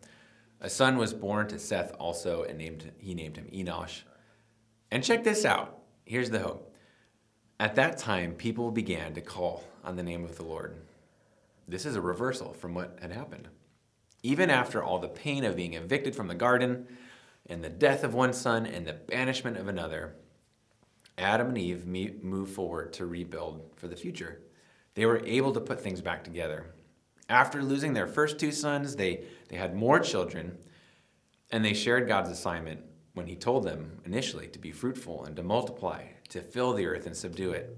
A 0.61 0.69
son 0.69 0.97
was 0.97 1.15
born 1.15 1.47
to 1.49 1.59
Seth 1.59 1.95
also, 2.01 2.43
and 2.43 2.59
named, 2.59 2.91
he 2.99 3.15
named 3.15 3.37
him 3.37 3.47
Enosh. 3.53 4.03
And 4.91 5.05
check 5.05 5.23
this 5.23 5.45
out. 5.45 5.79
Here's 6.05 6.31
the 6.31 6.41
hope. 6.41 6.75
At 7.61 7.77
that 7.77 7.99
time, 7.99 8.33
people 8.35 8.71
began 8.71 9.15
to 9.15 9.21
call 9.21 9.65
on 9.85 9.97
the 9.97 10.03
name 10.03 10.25
of 10.25 10.37
the 10.37 10.45
Lord. 10.45 10.77
This 11.69 11.87
is 11.87 11.97
a 11.97 12.01
reversal 12.01 12.55
from 12.55 12.75
what 12.75 12.99
had 13.01 13.13
happened. 13.13 13.49
Even 14.23 14.51
after 14.51 14.83
all 14.83 14.99
the 14.99 15.09
pain 15.09 15.45
of 15.45 15.57
being 15.57 15.75
evicted 15.75 16.17
from 16.17 16.29
the 16.29 16.35
garden, 16.35 16.87
and 17.47 17.63
the 17.63 17.69
death 17.69 18.03
of 18.05 18.15
one 18.15 18.33
son, 18.33 18.67
and 18.67 18.87
the 18.87 18.93
banishment 18.93 19.57
of 19.57 19.69
another, 19.69 20.17
Adam 21.17 21.49
and 21.49 21.59
Eve 21.59 21.87
move 21.87 22.51
forward 22.51 22.93
to 22.95 23.07
rebuild 23.07 23.71
for 23.77 23.89
the 23.89 23.97
future. 23.97 24.41
They 24.95 25.07
were 25.07 25.25
able 25.25 25.53
to 25.53 25.61
put 25.61 25.81
things 25.81 26.01
back 26.01 26.25
together. 26.25 26.75
After 27.29 27.63
losing 27.63 27.93
their 27.93 28.07
first 28.07 28.39
two 28.39 28.53
sons, 28.53 28.97
they, 28.97 29.25
they 29.49 29.57
had 29.57 29.75
more 29.75 30.01
children, 30.01 30.59
and 31.51 31.65
they 31.65 31.75
shared 31.75 32.09
God's 32.09 32.31
assignment 32.31 32.81
when 33.15 33.27
He 33.27 33.37
told 33.37 33.65
them 33.65 34.01
initially 34.05 34.49
to 34.49 34.59
be 34.59 34.73
fruitful 34.73 35.25
and 35.25 35.37
to 35.37 35.43
multiply, 35.43 36.05
to 36.31 36.41
fill 36.41 36.73
the 36.73 36.87
earth 36.87 37.07
and 37.07 37.17
subdue 37.17 37.51
it. 37.51 37.77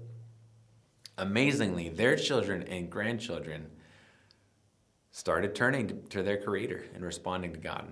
Amazingly, 1.17 1.89
their 1.89 2.15
children 2.15 2.63
and 2.63 2.89
grandchildren 2.89 3.67
started 5.11 5.53
turning 5.53 6.03
to 6.07 6.23
their 6.23 6.41
Creator 6.41 6.85
and 6.95 7.03
responding 7.03 7.51
to 7.51 7.59
God. 7.59 7.91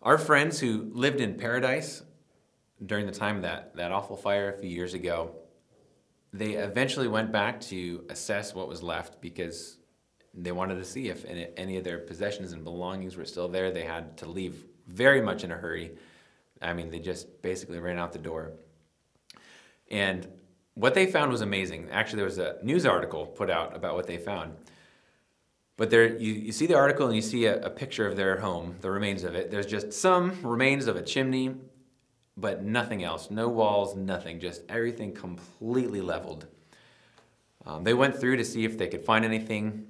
Our 0.00 0.18
friends 0.18 0.58
who 0.58 0.90
lived 0.92 1.20
in 1.20 1.34
Paradise 1.34 2.02
during 2.84 3.06
the 3.06 3.12
time 3.12 3.36
of 3.36 3.42
that, 3.42 3.76
that 3.76 3.92
awful 3.92 4.16
fire 4.16 4.52
a 4.52 4.58
few 4.58 4.70
years 4.70 4.94
ago, 4.94 5.36
they 6.32 6.52
eventually 6.52 7.06
went 7.06 7.30
back 7.30 7.60
to 7.60 8.04
assess 8.08 8.54
what 8.54 8.66
was 8.66 8.82
left 8.82 9.20
because 9.20 9.76
they 10.34 10.52
wanted 10.52 10.76
to 10.76 10.84
see 10.84 11.08
if 11.08 11.24
any 11.56 11.76
of 11.76 11.84
their 11.84 11.98
possessions 11.98 12.52
and 12.52 12.64
belongings 12.64 13.16
were 13.16 13.24
still 13.24 13.48
there. 13.48 13.70
They 13.70 13.84
had 13.84 14.16
to 14.18 14.26
leave 14.26 14.64
very 14.86 15.20
much 15.20 15.44
in 15.44 15.52
a 15.52 15.56
hurry. 15.56 15.92
I 16.60 16.72
mean, 16.72 16.90
they 16.90 17.00
just 17.00 17.42
basically 17.42 17.78
ran 17.78 17.98
out 17.98 18.12
the 18.12 18.18
door. 18.18 18.52
And 19.90 20.26
what 20.74 20.94
they 20.94 21.06
found 21.06 21.30
was 21.30 21.42
amazing. 21.42 21.88
Actually, 21.90 22.18
there 22.18 22.24
was 22.24 22.38
a 22.38 22.56
news 22.62 22.86
article 22.86 23.26
put 23.26 23.50
out 23.50 23.76
about 23.76 23.94
what 23.94 24.06
they 24.06 24.16
found. 24.16 24.54
But 25.76 25.90
there, 25.90 26.16
you, 26.16 26.32
you 26.32 26.52
see 26.52 26.66
the 26.66 26.76
article 26.76 27.06
and 27.06 27.16
you 27.16 27.22
see 27.22 27.44
a, 27.46 27.60
a 27.62 27.70
picture 27.70 28.06
of 28.06 28.16
their 28.16 28.38
home, 28.40 28.76
the 28.80 28.90
remains 28.90 29.24
of 29.24 29.34
it. 29.34 29.50
There's 29.50 29.66
just 29.66 29.92
some 29.92 30.40
remains 30.42 30.86
of 30.86 30.96
a 30.96 31.02
chimney, 31.02 31.56
but 32.36 32.62
nothing 32.62 33.02
else. 33.02 33.30
No 33.30 33.48
walls, 33.48 33.96
nothing. 33.96 34.40
Just 34.40 34.62
everything 34.68 35.12
completely 35.12 36.00
leveled. 36.00 36.46
Um, 37.66 37.84
they 37.84 37.94
went 37.94 38.16
through 38.16 38.36
to 38.36 38.44
see 38.44 38.64
if 38.64 38.78
they 38.78 38.88
could 38.88 39.04
find 39.04 39.24
anything. 39.24 39.86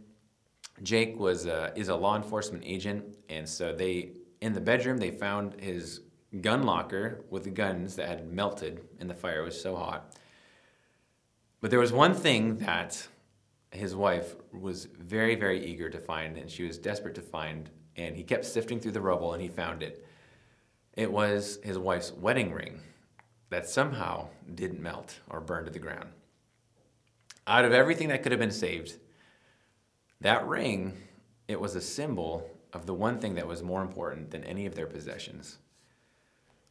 Jake 0.83 1.19
was 1.19 1.47
a, 1.47 1.73
is 1.77 1.89
a 1.89 1.97
law 1.97 2.17
enforcement 2.17 2.65
agent, 2.67 3.17
and 3.29 3.49
so 3.49 3.73
they 3.73 4.13
in 4.41 4.53
the 4.53 4.61
bedroom 4.61 4.99
they 4.99 5.11
found 5.11 5.61
his 5.61 6.01
gun 6.41 6.65
locker 6.65 7.25
with 7.31 7.45
the 7.45 7.51
guns 7.51 7.95
that 7.97 8.09
had 8.09 8.33
melted 8.33 8.81
in 8.99 9.07
the 9.07 9.15
fire. 9.15 9.43
It 9.43 9.45
was 9.45 9.61
so 9.61 9.77
hot. 9.77 10.17
But 11.61 11.71
there 11.71 11.79
was 11.79 11.93
one 11.93 12.15
thing 12.15 12.59
that 12.59 13.07
his 13.71 13.95
wife 13.95 14.35
was 14.53 14.87
very, 14.99 15.35
very 15.35 15.65
eager 15.65 15.89
to 15.89 15.99
find, 15.99 16.37
and 16.37 16.51
she 16.51 16.65
was 16.65 16.77
desperate 16.77 17.15
to 17.15 17.23
find, 17.23 17.71
and 17.97 18.17
he 18.17 18.23
kept 18.23 18.45
sifting 18.45 18.81
through 18.81 18.93
the 18.93 19.01
rubble 19.01 19.33
and 19.33 19.43
he 19.43 19.49
found 19.49 19.83
it. 19.83 20.07
It 20.95 21.11
was 21.11 21.59
his 21.63 21.79
wife's 21.79 22.13
wedding 22.13 22.53
ring 22.53 22.81
that 23.51 23.69
somehow 23.69 24.29
didn't 24.55 24.81
melt 24.81 25.21
or 25.29 25.41
burn 25.41 25.65
to 25.65 25.71
the 25.71 25.79
ground. 25.79 26.09
Out 27.47 27.65
of 27.65 27.73
everything 27.73 28.09
that 28.09 28.23
could 28.23 28.33
have 28.33 28.41
been 28.41 28.51
saved, 28.51 28.99
that 30.23 30.47
ring, 30.47 30.97
it 31.49 31.61
was 31.61 31.75
a 31.75 31.81
symbol 31.81 32.49
of 32.73 32.87
the 32.87 32.95
one 32.95 33.19
thing 33.19 33.35
that 33.35 33.47
was 33.47 33.63
more 33.63 33.83
important 33.83 34.31
than 34.31 34.45
any 34.45 34.67
of 34.67 34.75
their 34.75 34.87
possessions. 34.87 35.59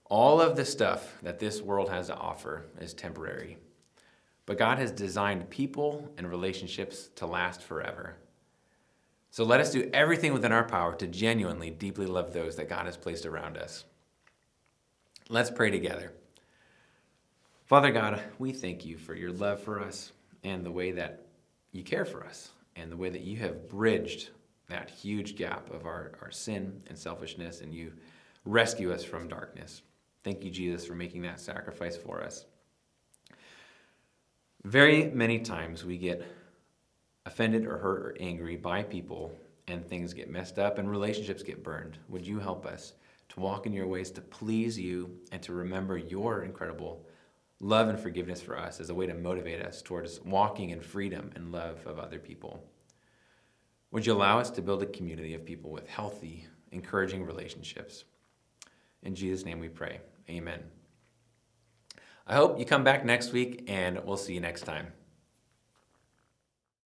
All 0.06 0.42
of 0.42 0.56
the 0.56 0.66
stuff 0.66 1.18
that 1.22 1.40
this 1.40 1.62
world 1.62 1.90
has 1.90 2.08
to 2.08 2.16
offer 2.16 2.66
is 2.80 2.94
temporary. 2.94 3.58
But 4.46 4.58
God 4.58 4.80
has 4.80 4.92
designed 4.92 5.50
people 5.50 6.12
and 6.18 6.30
relationships 6.30 7.10
to 7.16 7.26
last 7.26 7.62
forever. 7.62 8.16
So 9.30 9.44
let 9.44 9.62
us 9.62 9.72
do 9.72 9.90
everything 9.94 10.34
within 10.34 10.52
our 10.52 10.66
power 10.66 10.96
to 10.96 11.08
genuinely, 11.08 11.70
deeply 11.70 12.06
love 12.06 12.34
those 12.34 12.56
that 12.56 12.70
God 12.70 12.86
has 12.86 12.98
placed 12.98 13.26
around 13.26 13.58
us. 13.58 13.86
Let's 15.30 15.52
pray 15.52 15.72
together. 15.72 16.12
Father 17.66 17.92
God, 17.92 18.22
we 18.40 18.52
thank 18.52 18.86
you 18.86 18.98
for 18.98 19.14
your 19.14 19.32
love 19.32 19.62
for 19.62 19.82
us 19.82 20.12
and 20.44 20.66
the 20.66 20.72
way 20.72 20.92
that 20.92 21.26
you 21.72 21.84
care 21.84 22.04
for 22.04 22.26
us 22.26 22.52
and 22.76 22.92
the 22.92 22.98
way 22.98 23.10
that 23.10 23.22
you 23.22 23.38
have 23.38 23.70
bridged 23.70 24.30
that 24.70 24.90
huge 24.90 25.36
gap 25.36 25.70
of 25.72 25.86
our, 25.86 26.14
our 26.22 26.32
sin 26.32 26.82
and 26.88 26.98
selfishness 26.98 27.62
and 27.62 27.74
you 27.74 27.92
rescue 28.46 28.92
us 28.92 29.04
from 29.04 29.28
darkness. 29.28 29.82
Thank 30.24 30.44
you, 30.44 30.52
Jesus, 30.52 30.86
for 30.86 30.96
making 30.96 31.22
that 31.24 31.40
sacrifice 31.40 31.98
for 31.98 32.22
us. 32.22 32.46
Very 34.64 35.06
many 35.06 35.40
times 35.40 35.84
we 35.84 35.98
get 35.98 36.24
offended 37.26 37.66
or 37.66 37.78
hurt 37.78 38.00
or 38.00 38.16
angry 38.20 38.56
by 38.56 38.84
people 38.84 39.34
and 39.68 39.86
things 39.86 40.14
get 40.14 40.30
messed 40.30 40.60
up 40.60 40.78
and 40.78 40.90
relationships 40.90 41.44
get 41.44 41.64
burned. 41.64 41.98
Would 42.10 42.26
you 42.26 42.40
help 42.40 42.66
us 42.66 42.94
to 43.30 43.40
walk 43.40 43.66
in 43.66 43.74
your 43.74 43.88
ways 43.88 44.12
to 44.12 44.22
please 44.22 44.78
you 44.78 45.10
and 45.32 45.42
to 45.44 45.54
remember 45.54 45.98
your 45.98 46.44
incredible 46.44 47.06
love 47.62 47.88
and 47.88 48.00
forgiveness 48.00 48.42
for 48.42 48.58
us 48.58 48.80
as 48.80 48.90
a 48.90 48.94
way 48.94 49.06
to 49.06 49.14
motivate 49.14 49.62
us 49.62 49.82
towards 49.82 50.20
walking 50.22 50.72
in 50.72 50.82
freedom 50.82 51.30
and 51.36 51.52
love 51.52 51.86
of 51.86 52.00
other 52.00 52.20
people? 52.20 52.64
Would 53.92 54.06
you 54.06 54.14
allow 54.14 54.40
us 54.40 54.50
to 54.52 54.62
build 54.62 54.82
a 54.82 54.88
community 54.88 55.36
of 55.36 55.46
people 55.46 55.72
with 55.72 55.88
healthy, 55.88 56.48
encouraging 56.72 57.24
relationships? 57.24 58.04
In 59.04 59.16
Jesus' 59.16 59.46
name 59.46 59.60
we 59.60 59.70
pray. 59.70 60.02
Amen. 60.30 60.64
I 62.26 62.36
hope 62.36 62.58
you 62.58 62.66
come 62.66 62.84
back 62.84 63.06
next 63.06 63.32
week, 63.32 63.66
and 63.68 64.00
we'll 64.06 64.18
see 64.18 64.34
you 64.34 64.40
next 64.40 64.62
time. 64.62 64.94